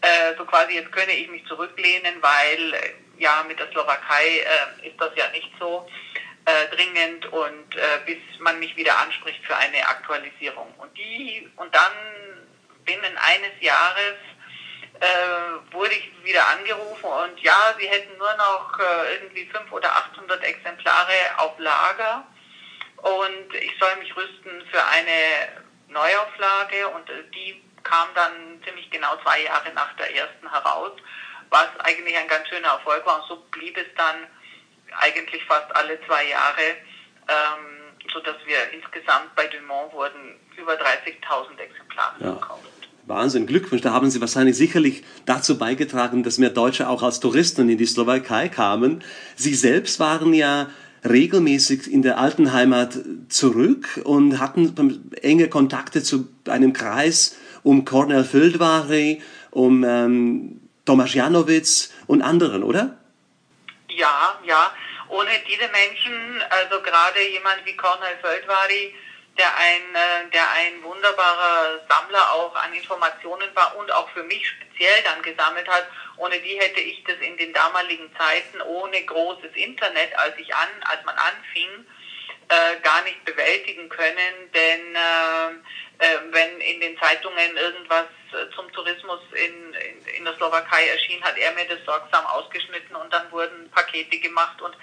äh, 0.00 0.34
so 0.36 0.44
quasi, 0.44 0.74
jetzt 0.74 0.92
könne 0.92 1.12
ich 1.12 1.28
mich 1.28 1.44
zurücklehnen, 1.46 2.22
weil 2.22 2.74
äh, 2.74 2.94
ja 3.18 3.44
mit 3.46 3.58
der 3.58 3.70
Slowakei 3.70 4.38
äh, 4.38 4.88
ist 4.88 4.98
das 4.98 5.10
ja 5.14 5.28
nicht 5.28 5.50
so 5.58 5.86
äh, 6.46 6.74
dringend 6.74 7.26
und 7.26 7.76
bis 8.06 8.18
man 8.38 8.58
mich 8.58 8.74
wieder 8.76 8.98
anspricht 8.98 9.44
für 9.44 9.56
eine 9.56 9.86
Aktualisierung. 9.86 10.72
Und 10.78 10.96
die 10.96 11.48
und 11.56 11.74
dann 11.74 11.92
binnen 12.84 13.16
eines 13.18 13.60
Jahres 13.60 14.16
wurde 15.70 15.94
ich 15.94 16.10
wieder 16.24 16.46
angerufen 16.48 17.06
und 17.06 17.40
ja, 17.40 17.74
sie 17.78 17.88
hätten 17.88 18.18
nur 18.18 18.34
noch 18.34 18.78
irgendwie 19.18 19.46
500 19.46 19.72
oder 19.72 19.90
800 19.90 20.44
Exemplare 20.44 21.14
auf 21.38 21.58
Lager 21.58 22.26
und 22.96 23.54
ich 23.54 23.72
soll 23.78 23.96
mich 23.96 24.14
rüsten 24.14 24.62
für 24.70 24.84
eine 24.84 25.64
Neuauflage 25.88 26.88
und 26.88 27.08
die 27.34 27.62
kam 27.82 28.08
dann 28.14 28.62
ziemlich 28.64 28.90
genau 28.90 29.16
zwei 29.22 29.42
Jahre 29.42 29.72
nach 29.74 29.94
der 29.96 30.14
ersten 30.14 30.50
heraus, 30.50 30.92
was 31.50 31.68
eigentlich 31.80 32.16
ein 32.16 32.28
ganz 32.28 32.48
schöner 32.48 32.68
Erfolg 32.68 33.04
war. 33.06 33.22
Und 33.22 33.28
so 33.28 33.36
blieb 33.50 33.76
es 33.76 33.86
dann 33.96 34.26
eigentlich 34.98 35.44
fast 35.44 35.74
alle 35.74 35.98
zwei 36.06 36.28
Jahre, 36.28 36.76
ähm, 37.28 37.94
sodass 38.12 38.36
wir 38.46 38.72
insgesamt 38.72 39.34
bei 39.36 39.46
Dumont 39.46 39.92
wurden 39.92 40.38
über 40.56 40.74
30.000 40.74 41.58
Exemplare 41.58 42.14
ja. 42.20 42.32
verkauft. 42.32 42.66
Wahnsinn, 43.06 43.46
Glückwunsch. 43.46 43.82
Da 43.82 43.92
haben 43.92 44.10
Sie 44.10 44.20
wahrscheinlich 44.20 44.56
sicherlich 44.56 45.02
dazu 45.26 45.58
beigetragen, 45.58 46.22
dass 46.22 46.38
mehr 46.38 46.50
Deutsche 46.50 46.88
auch 46.88 47.02
als 47.02 47.20
Touristen 47.20 47.68
in 47.68 47.78
die 47.78 47.86
Slowakei 47.86 48.48
kamen. 48.48 49.02
Sie 49.36 49.54
selbst 49.54 49.98
waren 49.98 50.32
ja 50.32 50.70
regelmäßig 51.04 51.90
in 51.90 52.02
der 52.02 52.18
alten 52.18 52.52
Heimat 52.52 52.98
zurück 53.28 54.00
und 54.04 54.38
hatten 54.38 55.12
enge 55.22 55.48
Kontakte 55.48 56.02
zu 56.02 56.28
einem 56.46 56.72
Kreis 56.72 57.36
um 57.62 57.84
Cornel 57.84 58.24
Földvari, 58.24 59.22
um 59.50 59.84
ähm, 59.84 60.60
Tomasz 60.84 61.14
Janowitz 61.14 61.92
und 62.06 62.22
anderen, 62.22 62.62
oder? 62.62 62.96
Ja, 63.88 64.38
ja. 64.44 64.72
Ohne 65.08 65.30
diese 65.48 65.68
Menschen, 65.68 66.42
also 66.50 66.80
gerade 66.82 67.20
jemand 67.32 67.58
wie 67.64 67.76
Cornel 67.76 68.16
Földvari, 68.20 68.94
der 69.36 69.56
ein, 69.56 69.94
äh, 69.94 70.30
der 70.32 70.50
ein 70.52 70.82
wunderbarer 70.82 71.80
Sammler 71.88 72.32
auch 72.32 72.54
an 72.56 72.72
Informationen 72.74 73.48
war 73.54 73.76
und 73.76 73.90
auch 73.92 74.08
für 74.10 74.22
mich 74.22 74.46
speziell 74.46 75.02
dann 75.04 75.22
gesammelt 75.22 75.68
hat. 75.68 75.86
Ohne 76.16 76.38
die 76.40 76.60
hätte 76.60 76.80
ich 76.80 77.02
das 77.04 77.16
in 77.20 77.36
den 77.36 77.52
damaligen 77.52 78.10
Zeiten 78.16 78.60
ohne 78.62 79.02
großes 79.02 79.52
Internet, 79.54 80.16
als 80.18 80.38
ich 80.38 80.54
an, 80.54 80.68
als 80.82 81.04
man 81.04 81.16
anfing, 81.16 81.86
äh, 82.50 82.80
gar 82.80 83.02
nicht 83.02 83.24
bewältigen 83.24 83.88
können, 83.88 84.50
denn 84.52 84.94
äh, 84.94 86.04
äh, 86.04 86.18
wenn 86.32 86.60
in 86.60 86.80
den 86.80 86.98
Zeitungen 86.98 87.56
irgendwas 87.56 88.06
äh, 88.32 88.52
zum 88.56 88.70
Tourismus 88.72 89.20
in, 89.32 89.72
in, 89.74 90.16
in, 90.16 90.24
der 90.24 90.34
Slowakei 90.34 90.88
erschien, 90.88 91.22
hat 91.22 91.38
er 91.38 91.52
mir 91.52 91.66
das 91.68 91.78
sorgsam 91.86 92.26
ausgeschnitten 92.26 92.96
und 92.96 93.12
dann 93.12 93.30
wurden 93.30 93.70
Pakete 93.70 94.18
gemacht 94.18 94.60
und 94.60 94.74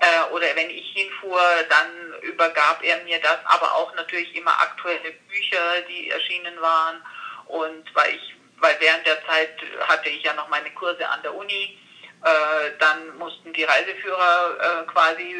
äh, 0.00 0.32
oder 0.32 0.46
wenn 0.56 0.70
ich 0.70 0.92
hinfuhr, 0.94 1.40
dann 1.68 2.22
übergab 2.22 2.82
er 2.82 3.04
mir 3.04 3.20
das, 3.20 3.38
aber 3.44 3.72
auch 3.72 3.94
natürlich 3.94 4.34
immer 4.34 4.60
aktuelle 4.60 5.12
Bücher, 5.28 5.80
die 5.88 6.10
erschienen 6.10 6.60
waren 6.60 7.02
und 7.46 7.94
weil 7.94 8.16
ich, 8.16 8.34
weil 8.56 8.74
während 8.80 9.06
der 9.06 9.24
Zeit 9.26 9.54
hatte 9.86 10.08
ich 10.08 10.24
ja 10.24 10.32
noch 10.34 10.48
meine 10.48 10.72
Kurse 10.72 11.08
an 11.08 11.22
der 11.22 11.34
Uni, 11.34 11.78
äh, 12.24 12.70
dann 12.78 13.16
mussten 13.18 13.52
die 13.52 13.64
Reiseführer 13.64 14.56
äh, 14.58 14.90
quasi 14.90 15.36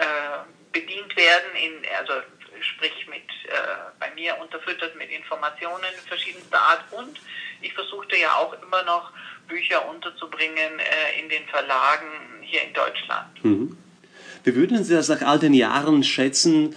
äh, 0.00 0.80
bedient 0.80 1.16
werden 1.16 1.50
in 1.56 1.72
also 1.98 2.12
sprich 2.60 3.06
mit 3.08 3.28
äh, 3.46 3.52
bei 3.98 4.10
mir 4.14 4.36
unterfüttert 4.40 4.96
mit 4.96 5.10
Informationen 5.10 5.92
verschiedenster 6.06 6.58
Art 6.58 6.84
und 6.92 7.20
ich 7.62 7.72
versuchte 7.72 8.16
ja 8.16 8.34
auch 8.36 8.54
immer 8.62 8.82
noch 8.84 9.12
Bücher 9.48 9.88
unterzubringen 9.88 10.78
äh, 10.78 11.22
in 11.22 11.28
den 11.28 11.46
Verlagen 11.48 12.06
hier 12.42 12.62
in 12.62 12.72
Deutschland. 12.72 13.44
Mhm. 13.44 13.76
Wie 14.44 14.54
würden 14.54 14.84
Sie 14.84 14.94
das 14.94 15.08
nach 15.08 15.22
all 15.22 15.38
den 15.38 15.54
Jahren 15.54 16.04
schätzen? 16.04 16.76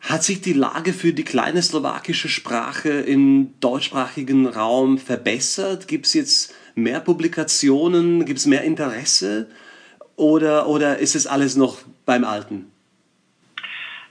Hat 0.00 0.22
sich 0.22 0.40
die 0.40 0.52
Lage 0.52 0.92
für 0.92 1.12
die 1.12 1.24
kleine 1.24 1.62
slowakische 1.62 2.28
Sprache 2.28 2.90
im 2.90 3.58
deutschsprachigen 3.60 4.46
Raum 4.46 4.98
verbessert? 4.98 5.88
Gibt 5.88 6.06
es 6.06 6.14
jetzt 6.14 6.54
mehr 6.74 7.00
Publikationen? 7.00 8.24
Gibt 8.24 8.38
es 8.38 8.46
mehr 8.46 8.62
Interesse? 8.62 9.50
Oder, 10.16 10.66
oder 10.66 10.98
ist 10.98 11.14
es 11.14 11.26
alles 11.26 11.56
noch 11.56 11.78
beim 12.06 12.24
Alten? 12.24 12.72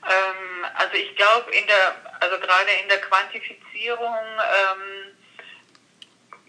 Ähm, 0.05 0.65
also 0.75 0.93
ich 0.93 1.15
glaube, 1.15 1.51
also 2.19 2.39
gerade 2.39 2.69
in 2.81 2.89
der 2.89 3.01
Quantifizierung 3.01 4.15
ähm, 4.15 5.15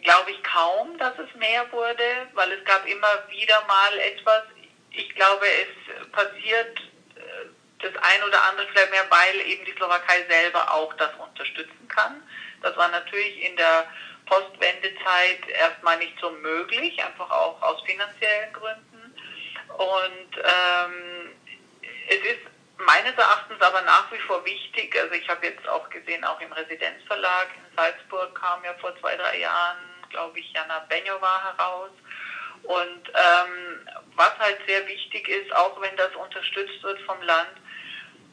glaube 0.02 0.30
ich 0.30 0.42
kaum, 0.42 0.96
dass 0.98 1.14
es 1.18 1.34
mehr 1.36 1.70
wurde, 1.72 2.28
weil 2.34 2.52
es 2.52 2.64
gab 2.64 2.86
immer 2.86 3.08
wieder 3.28 3.64
mal 3.66 3.98
etwas. 3.98 4.42
Ich 4.90 5.14
glaube, 5.14 5.46
es 5.46 6.12
passiert 6.12 6.78
äh, 7.16 7.46
das 7.80 7.92
ein 8.02 8.22
oder 8.24 8.42
andere 8.44 8.66
vielleicht 8.68 8.90
mehr, 8.90 9.06
weil 9.08 9.40
eben 9.46 9.64
die 9.64 9.72
Slowakei 9.72 10.24
selber 10.28 10.72
auch 10.72 10.92
das 10.94 11.10
unterstützen 11.18 11.88
kann. 11.88 12.22
Das 12.62 12.76
war 12.76 12.88
natürlich 12.88 13.42
in 13.42 13.56
der 13.56 13.86
Postwendezeit 14.26 15.48
erstmal 15.48 15.98
nicht 15.98 16.18
so 16.20 16.30
möglich, 16.30 17.02
einfach 17.02 17.30
auch 17.30 17.60
aus 17.62 17.82
finanziellen 17.82 18.52
Gründen. 18.52 18.85
Und 19.76 20.36
ähm, 20.36 21.32
es 22.08 22.16
ist 22.16 22.46
meines 22.78 23.16
Erachtens 23.16 23.60
aber 23.60 23.82
nach 23.82 24.10
wie 24.10 24.18
vor 24.20 24.44
wichtig, 24.44 24.96
also 24.98 25.14
ich 25.14 25.28
habe 25.28 25.46
jetzt 25.46 25.68
auch 25.68 25.88
gesehen, 25.90 26.24
auch 26.24 26.40
im 26.40 26.52
Residenzverlag 26.52 27.48
in 27.56 27.76
Salzburg 27.76 28.34
kam 28.34 28.64
ja 28.64 28.74
vor 28.80 28.98
zwei, 29.00 29.16
drei 29.16 29.40
Jahren, 29.40 29.78
glaube 30.10 30.38
ich, 30.38 30.52
Jana 30.52 30.80
Benjova 30.88 31.42
heraus. 31.44 31.90
Und 32.62 33.08
ähm, 33.08 33.88
was 34.14 34.38
halt 34.38 34.58
sehr 34.66 34.86
wichtig 34.86 35.28
ist, 35.28 35.54
auch 35.54 35.80
wenn 35.80 35.96
das 35.96 36.14
unterstützt 36.16 36.82
wird 36.82 37.00
vom 37.02 37.20
Land, 37.22 37.52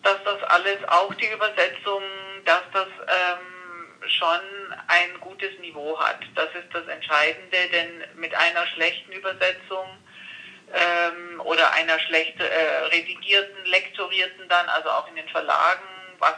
dass 0.02 0.24
das 0.24 0.44
alles, 0.44 0.78
auch 0.88 1.14
die 1.16 1.28
Übersetzung, 1.28 2.04
dass 2.46 2.64
das 2.74 2.88
ähm, 2.88 4.10
schon 4.10 4.42
ein 4.88 5.20
gutes 5.20 5.58
Niveau 5.60 6.00
hat. 6.00 6.20
Das 6.36 6.50
ist 6.56 6.74
das 6.74 6.88
Entscheidende, 6.88 7.70
denn 7.72 8.04
mit 8.16 8.34
einer 8.34 8.66
schlechten 8.68 9.12
Übersetzung 9.12 9.88
ähm, 10.72 11.42
oder 11.42 11.74
einer 11.74 12.00
schlecht 12.00 12.40
äh, 12.40 12.86
redigierten, 12.92 13.66
lektorierten 13.66 14.48
dann, 14.50 14.68
also 14.70 14.90
auch 14.90 15.08
in 15.10 15.16
den 15.16 15.28
Verlagen, 15.30 15.82
was 16.20 16.36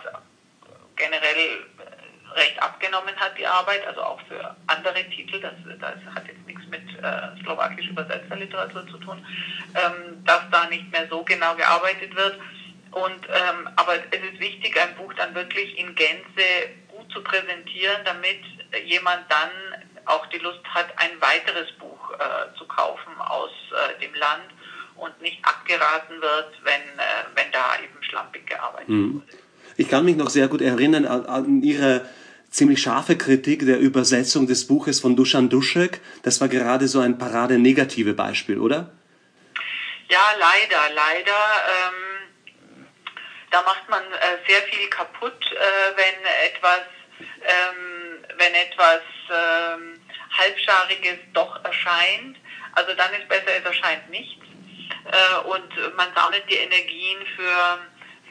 generell 0.95 1.65
recht 2.35 2.61
abgenommen 2.61 3.15
hat, 3.17 3.37
die 3.37 3.47
Arbeit, 3.47 3.85
also 3.87 4.01
auch 4.01 4.19
für 4.27 4.55
andere 4.67 5.03
Titel, 5.09 5.39
das, 5.39 5.53
das 5.79 6.13
hat 6.13 6.27
jetzt 6.27 6.45
nichts 6.45 6.65
mit 6.67 6.83
äh, 7.01 7.41
slowakisch 7.43 7.87
übersetzter 7.87 8.35
Literatur 8.35 8.85
zu 8.87 8.97
tun, 8.97 9.25
ähm, 9.73 10.23
dass 10.25 10.41
da 10.51 10.67
nicht 10.67 10.91
mehr 10.91 11.07
so 11.09 11.23
genau 11.23 11.55
gearbeitet 11.55 12.15
wird. 12.15 12.37
Und, 12.91 13.27
ähm, 13.27 13.69
aber 13.75 13.95
es 13.95 14.31
ist 14.31 14.39
wichtig, 14.39 14.79
ein 14.79 14.95
Buch 14.95 15.13
dann 15.15 15.33
wirklich 15.35 15.77
in 15.77 15.95
Gänze 15.95 16.69
gut 16.87 17.11
zu 17.11 17.21
präsentieren, 17.23 18.03
damit 18.05 18.41
jemand 18.85 19.29
dann 19.29 19.49
auch 20.05 20.25
die 20.27 20.37
Lust 20.37 20.63
hat, 20.73 20.87
ein 20.97 21.19
weiteres 21.19 21.71
Buch 21.73 21.84
äh, 22.19 22.57
zu 22.57 22.65
kaufen 22.65 23.13
aus 23.19 23.51
äh, 23.71 24.01
dem 24.01 24.13
Land 24.15 24.45
und 24.95 25.21
nicht 25.21 25.43
abgeraten 25.43 26.21
wird, 26.21 26.51
wenn, 26.63 26.73
äh, 26.73 27.25
wenn 27.35 27.51
da 27.51 27.75
eben 27.83 28.03
schlampig 28.03 28.47
gearbeitet 28.47 28.89
mhm. 28.89 29.15
wurde. 29.15 29.27
Ich 29.77 29.89
kann 29.89 30.05
mich 30.05 30.15
noch 30.15 30.29
sehr 30.29 30.47
gut 30.47 30.61
erinnern 30.61 31.05
an, 31.05 31.25
an 31.25 31.61
Ihre 31.61 32.07
ziemlich 32.49 32.81
scharfe 32.81 33.17
Kritik 33.17 33.65
der 33.65 33.79
Übersetzung 33.79 34.47
des 34.47 34.67
Buches 34.67 35.01
von 35.01 35.15
Dusan 35.17 35.49
Duschek. 35.49 35.99
Das 36.23 36.39
war 36.39 36.47
gerade 36.47 36.87
so 36.87 37.01
ein 37.01 37.17
parade-negative 37.17 38.13
Beispiel, 38.13 38.59
oder? 38.59 38.91
Ja, 40.07 40.23
leider, 40.39 40.93
leider. 40.95 41.41
Ähm, 41.75 42.05
da 43.51 43.61
macht 43.63 43.89
man 43.89 44.03
äh, 44.03 44.37
sehr 44.47 44.61
viel 44.63 44.87
kaputt, 44.89 45.33
äh, 45.51 45.97
wenn 45.97 46.25
etwas, 46.49 46.81
ähm, 47.19 48.25
wenn 48.37 48.53
etwas 48.53 49.01
ähm, 49.29 49.94
halbschariges 50.37 51.19
doch 51.33 51.63
erscheint. 51.63 52.37
Also 52.73 52.93
dann 52.93 53.13
ist 53.13 53.27
besser, 53.27 53.57
es 53.57 53.65
erscheint 53.65 54.09
nichts. 54.09 54.43
Äh, 55.05 55.47
und 55.47 55.95
man 55.95 56.13
sammelt 56.15 56.43
die 56.49 56.55
Energien 56.55 57.25
für 57.35 57.79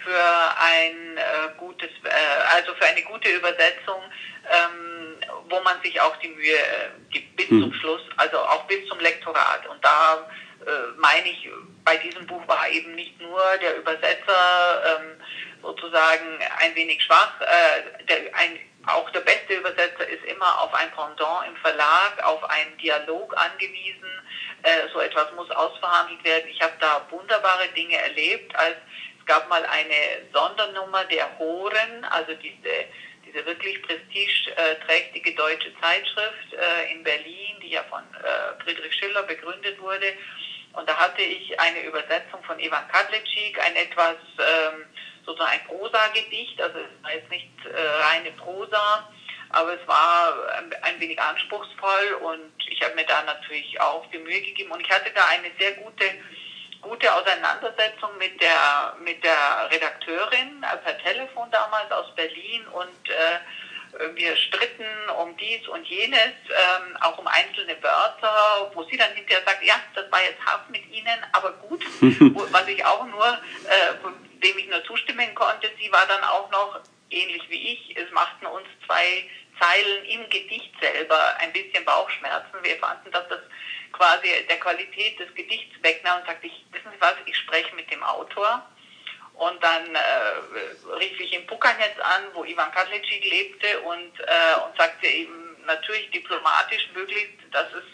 für 0.05 0.55
ein 0.59 1.17
äh, 1.17 1.23
gutes, 1.57 1.89
äh, 2.05 2.55
also 2.55 2.75
für 2.75 2.85
eine 2.85 3.03
gute 3.03 3.29
Übersetzung, 3.31 4.03
ähm, 4.51 5.17
wo 5.49 5.61
man 5.61 5.81
sich 5.83 6.01
auch 6.01 6.17
die 6.19 6.29
Mühe 6.29 6.57
äh, 6.57 6.91
gibt 7.11 7.37
bis 7.37 7.49
hm. 7.49 7.63
zum 7.63 7.73
Schluss, 7.73 8.03
also 8.17 8.39
auch 8.39 8.65
bis 8.67 8.87
zum 8.87 9.01
Lektorat. 9.01 9.67
Und 9.67 9.83
da 9.85 10.29
äh, 10.67 10.71
meine 10.99 11.29
ich, 11.29 11.49
bei 11.85 11.97
diesem 11.97 12.27
Buch 12.27 12.47
war 12.47 12.69
eben 12.69 12.95
nicht 12.95 13.21
nur 13.21 13.41
der 13.61 13.79
Übersetzer 13.79 14.99
ähm, 15.01 15.21
sozusagen 15.63 16.39
ein 16.59 16.75
wenig 16.75 17.03
schwach, 17.03 17.41
äh, 17.41 18.05
der, 18.05 18.35
ein, 18.35 18.59
auch 18.87 19.09
der 19.11 19.21
beste 19.21 19.55
Übersetzer 19.55 20.07
ist 20.09 20.25
immer 20.25 20.61
auf 20.61 20.73
ein 20.75 20.91
Pendant 20.93 21.47
im 21.49 21.57
Verlag, 21.57 22.23
auf 22.23 22.43
einen 22.51 22.77
Dialog 22.79 23.35
angewiesen. 23.37 24.11
Äh, 24.63 24.89
so 24.93 25.01
etwas 25.01 25.33
muss 25.33 25.51
ausverhandelt 25.51 26.23
werden. 26.25 26.49
Ich 26.49 26.61
habe 26.61 26.75
da 26.81 27.07
wunderbare 27.11 27.69
Dinge 27.69 27.97
erlebt, 27.97 28.55
als 28.57 28.77
es 29.19 29.27
gab 29.27 29.49
mal 29.49 29.65
eine 29.65 30.29
Sondernummer 30.33 31.05
der 31.05 31.39
Horen, 31.39 32.05
also 32.11 32.35
diese, 32.35 32.85
diese 33.25 33.45
wirklich 33.47 33.81
prestigeträchtige 33.83 35.35
deutsche 35.35 35.73
Zeitschrift 35.81 36.53
äh, 36.53 36.93
in 36.93 37.03
Berlin, 37.03 37.57
die 37.63 37.71
ja 37.71 37.83
von 37.85 38.03
äh, 38.03 38.63
Friedrich 38.63 38.95
Schiller 38.95 39.23
begründet 39.23 39.81
wurde. 39.81 40.13
Und 40.75 40.89
da 40.89 40.97
hatte 40.97 41.23
ich 41.23 41.59
eine 41.59 41.85
Übersetzung 41.85 42.43
von 42.45 42.59
Ivan 42.59 42.87
Kadlecik, 42.89 43.59
ein 43.65 43.77
etwas, 43.77 44.17
ähm, 44.39 44.85
sozusagen 45.25 45.53
ein 45.53 45.67
Prosa-Gedicht, 45.67 46.61
also 46.61 46.79
es 46.79 47.03
war 47.03 47.15
jetzt 47.15 47.31
nicht 47.31 47.49
äh, 47.67 48.03
reine 48.03 48.31
Prosa, 48.33 49.09
aber 49.51 49.75
es 49.81 49.87
war 49.87 50.35
ein, 50.83 51.01
wenig 51.01 51.21
anspruchsvoll 51.21 52.19
und 52.23 52.53
ich 52.69 52.83
habe 52.83 52.95
mir 52.95 53.07
da 53.07 53.23
natürlich 53.23 53.81
auch 53.81 54.05
die 54.11 54.19
Mühe 54.19 54.41
gegeben 54.41 54.73
und 54.73 54.81
ich 54.81 54.91
hatte 54.91 55.11
da 55.15 55.27
eine 55.29 55.51
sehr 55.59 55.73
gute 55.73 56.05
gute 56.85 57.11
Auseinandersetzung 57.15 58.11
mit 58.19 58.39
der, 58.43 58.95
mit 59.01 59.25
der 59.25 59.71
Redakteurin 59.71 60.63
äh, 60.63 60.77
per 60.85 60.99
Telefon 60.99 61.51
damals 61.51 61.91
aus 61.91 62.15
Berlin 62.15 62.67
und 62.73 63.09
äh, 63.09 63.39
wir 64.15 64.37
stritten 64.37 64.85
um 65.23 65.37
dies 65.37 65.67
und 65.69 65.87
jenes, 65.87 66.19
ähm, 66.19 66.97
auch 67.01 67.17
um 67.19 67.27
einzelne 67.27 67.81
Wörter, 67.83 68.71
wo 68.75 68.83
sie 68.85 68.97
dann 68.97 69.13
hinterher 69.13 69.45
sagt, 69.45 69.65
ja, 69.65 69.75
das 69.95 70.11
war 70.11 70.23
jetzt 70.23 70.45
hart 70.45 70.69
mit 70.71 70.87
Ihnen, 70.91 71.27
aber 71.33 71.53
gut, 71.53 71.85
was 72.53 72.69
ich 72.69 72.85
auch 72.85 73.07
nur, 73.07 73.27
äh, 73.27 73.95
dem 74.45 74.59
ich 74.59 74.69
nur 74.69 74.85
zustimmen 74.85 75.35
konnte, 75.35 75.71
sie 75.81 75.91
war 75.91 76.07
dann 76.07 76.23
auch 76.25 76.51
noch 76.51 76.81
ähnlich 77.11 77.43
wie 77.49 77.73
ich, 77.73 77.97
es 77.97 78.11
machten 78.13 78.47
uns 78.47 78.67
zwei 78.87 79.29
Zeilen 79.59 80.05
im 80.05 80.29
Gedicht 80.31 80.73
selber 80.81 81.37
ein 81.39 81.53
bisschen 81.53 81.85
Bauchschmerzen. 81.85 82.63
Wir 82.63 82.77
fanden, 82.77 83.11
dass 83.13 83.29
das 83.29 83.41
quasi 83.93 84.29
der 84.49 84.59
Qualität 84.59 85.19
des 85.19 85.33
Gedichts 85.35 85.75
wegnahm 85.83 86.21
und 86.21 86.27
sagte, 86.27 86.47
ich, 86.47 86.65
wissen 86.73 86.91
Sie 86.93 87.01
was, 87.01 87.15
ich 87.27 87.37
spreche 87.37 87.75
mit 87.75 87.91
dem 87.91 88.03
Autor. 88.03 88.69
Und 89.35 89.63
dann 89.63 89.95
äh, 89.95 90.93
rief 90.99 91.19
ich 91.19 91.33
in 91.33 91.47
Pukanetz 91.47 91.99
an, 92.01 92.25
wo 92.35 92.45
Ivan 92.45 92.71
Kadlecic 92.73 93.25
lebte 93.25 93.81
und, 93.81 94.21
äh, 94.21 94.61
und 94.65 94.77
sagte 94.77 95.07
eben 95.07 95.57
natürlich 95.67 96.11
diplomatisch 96.11 96.89
möglichst, 96.95 97.39
dass 97.51 97.67
es 97.73 97.85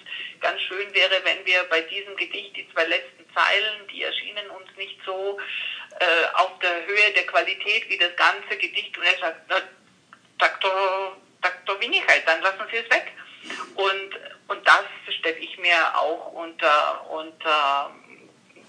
ganz 0.40 0.60
schön 0.62 0.92
wäre, 0.92 1.20
wenn 1.24 1.44
wir 1.46 1.64
bei 1.64 1.80
diesem 1.82 2.16
Gedicht 2.16 2.56
die 2.56 2.68
zwei 2.72 2.84
letzten 2.84 3.19
Zeilen, 3.34 3.86
die 3.92 4.02
erschienen 4.02 4.48
uns 4.50 4.68
nicht 4.76 4.98
so 5.04 5.38
äh, 5.98 6.04
auf 6.34 6.58
der 6.60 6.86
Höhe 6.86 7.12
der 7.14 7.26
Qualität 7.26 7.88
wie 7.88 7.98
das 7.98 8.14
ganze 8.16 8.56
Gedicht. 8.56 8.96
Und 8.96 9.04
er 9.04 9.18
sagt, 9.18 9.50
Doktor, 10.38 11.16
Doktor 11.42 11.80
Winigkeit, 11.80 12.22
dann 12.26 12.40
lassen 12.42 12.64
Sie 12.70 12.78
es 12.78 12.90
weg. 12.90 13.12
Und, 13.74 14.10
und 14.48 14.66
das 14.66 14.84
stelle 15.18 15.38
ich 15.38 15.58
mir 15.58 15.96
auch 15.96 16.32
unter, 16.32 17.10
unter 17.10 17.90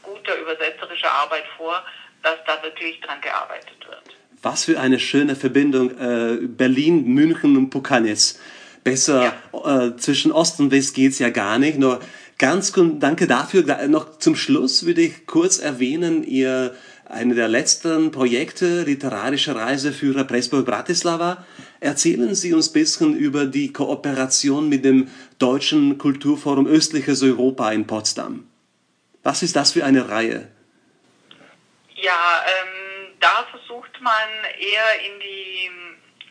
guter 0.02 0.36
übersetzerischer 0.38 1.12
Arbeit 1.12 1.44
vor, 1.58 1.84
dass 2.24 2.38
da 2.46 2.62
wirklich 2.64 3.00
dran 3.02 3.22
gearbeitet 3.22 3.78
wird. 3.88 4.16
Was 4.42 4.66
für 4.66 4.80
eine 4.80 5.00
schöne 5.00 5.36
Verbindung 5.36 5.92
äh, 6.00 6.48
Berlin, 6.48 7.06
München 7.06 7.58
und 7.58 7.70
Pukanitz. 7.70 8.40
Besser 8.84 9.36
ja. 9.54 9.86
äh, 9.86 9.96
zwischen 9.98 10.32
Ost 10.32 10.60
und 10.60 10.72
West 10.72 10.96
geht 10.96 11.12
es 11.12 11.20
ja 11.20 11.30
gar 11.30 11.60
nicht. 11.60 11.78
Nur 11.78 12.02
ganz 12.42 12.74
danke 12.74 13.28
dafür. 13.28 13.64
Noch 13.88 14.18
zum 14.18 14.36
Schluss 14.36 14.86
würde 14.86 15.02
ich 15.02 15.28
kurz 15.28 15.60
erwähnen, 15.60 16.24
ihr 16.24 16.76
eine 17.06 17.36
der 17.36 17.48
letzten 17.48 18.12
Projekte, 18.12 18.84
literarische 18.84 19.56
Reiseführer 19.56 20.24
Pressburg 20.24 20.66
Bratislava. 20.66 21.46
Erzählen 21.80 22.34
Sie 22.34 22.54
uns 22.54 22.70
ein 22.70 22.74
bisschen 22.74 23.16
über 23.16 23.46
die 23.46 23.72
Kooperation 23.72 24.70
mit 24.70 24.84
dem 24.84 25.10
Deutschen 25.38 26.00
Kulturforum 26.00 26.66
Östliches 26.66 27.22
Europa 27.22 27.72
in 27.72 27.86
Potsdam. 27.86 28.48
Was 29.22 29.44
ist 29.44 29.56
das 29.56 29.74
für 29.74 29.86
eine 29.86 30.10
Reihe? 30.10 30.48
Ja, 31.96 32.44
ähm, 32.48 33.14
da 33.20 33.46
versucht 33.52 34.02
man 34.02 34.30
eher 34.60 35.06
in 35.06 35.20
die, 35.20 35.70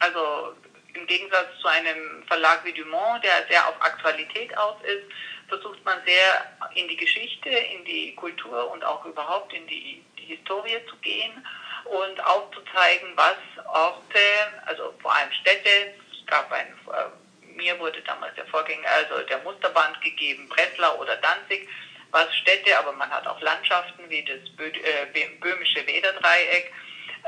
also 0.00 0.54
im 1.00 1.06
Gegensatz 1.06 1.48
zu 1.60 1.68
einem 1.68 2.22
Verlag 2.26 2.64
wie 2.64 2.72
Dumont, 2.72 3.24
der 3.24 3.46
sehr 3.48 3.66
auf 3.66 3.74
Aktualität 3.80 4.56
aus 4.56 4.76
ist, 4.82 5.04
versucht 5.48 5.84
man 5.84 5.98
sehr 6.04 6.46
in 6.74 6.88
die 6.88 6.96
Geschichte, 6.96 7.48
in 7.48 7.84
die 7.84 8.14
Kultur 8.14 8.70
und 8.70 8.84
auch 8.84 9.04
überhaupt 9.04 9.52
in 9.52 9.66
die, 9.66 10.04
die 10.18 10.36
Historie 10.36 10.78
zu 10.88 10.96
gehen 10.96 11.46
und 11.86 12.24
aufzuzeigen, 12.24 13.16
was 13.16 13.36
Orte, 13.66 14.18
also 14.66 14.94
vor 15.00 15.14
allem 15.14 15.32
Städte, 15.32 15.94
es 16.12 16.26
gab 16.26 16.52
ein, 16.52 16.66
äh, 16.66 17.56
mir 17.56 17.78
wurde 17.78 18.00
damals 18.02 18.34
der 18.36 18.46
Vorgänger, 18.46 18.88
also 18.88 19.26
der 19.26 19.38
Musterband 19.38 20.00
gegeben, 20.02 20.48
Breslau 20.48 20.98
oder 20.98 21.16
Danzig, 21.16 21.68
was 22.12 22.34
Städte, 22.36 22.78
aber 22.78 22.92
man 22.92 23.10
hat 23.10 23.26
auch 23.26 23.40
Landschaften 23.40 24.08
wie 24.08 24.24
das 24.24 24.48
Bö 24.56 24.66
äh, 24.66 25.26
böhmische 25.40 25.86
Wederdreieck. 25.86 26.72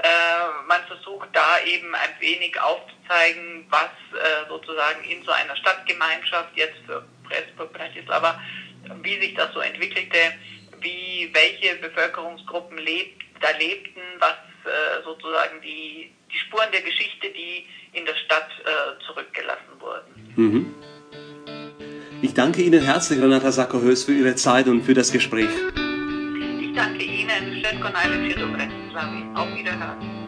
Äh, 0.03 0.67
man 0.67 0.83
versucht 0.89 1.29
da 1.33 1.61
eben 1.65 1.95
ein 1.95 2.11
wenig 2.19 2.61
aufzuzeigen, 2.61 3.67
was 3.71 3.91
äh, 4.13 4.49
sozusagen 4.49 5.05
in 5.05 5.23
so 5.23 5.31
einer 5.31 5.55
Stadtgemeinschaft 5.57 6.57
jetzt 6.57 6.79
für 6.87 7.05
Bratislava, 7.67 8.41
wie 9.03 9.21
sich 9.21 9.35
das 9.35 9.53
so 9.55 9.61
entwickelte, 9.61 10.19
wie 10.81 11.31
welche 11.33 11.77
Bevölkerungsgruppen 11.77 12.79
lebt, 12.79 13.23
da 13.41 13.51
lebten, 13.57 14.01
was 14.19 14.35
äh, 14.65 15.05
sozusagen 15.05 15.61
die, 15.63 16.11
die 16.33 16.39
Spuren 16.39 16.71
der 16.73 16.83
Geschichte, 16.83 17.29
die 17.31 17.67
in 17.93 18.05
der 18.05 18.15
Stadt 18.27 18.49
äh, 18.65 19.05
zurückgelassen 19.07 19.79
wurden. 19.79 20.33
Mhm. 20.35 20.75
Ich 22.23 22.35
danke 22.35 22.63
Ihnen 22.63 22.85
herzlich, 22.85 23.21
Renata 23.21 23.53
Sackerhös, 23.53 24.05
für 24.05 24.13
Ihre 24.13 24.35
Zeit 24.35 24.67
und 24.67 24.83
für 24.83 24.95
das 24.95 25.13
Gespräch. 25.13 25.51
Ich 26.61 26.75
danke 26.75 27.05
Ihnen. 27.05 27.63
Auf 28.95 29.49
Wiederhören. 29.57 30.22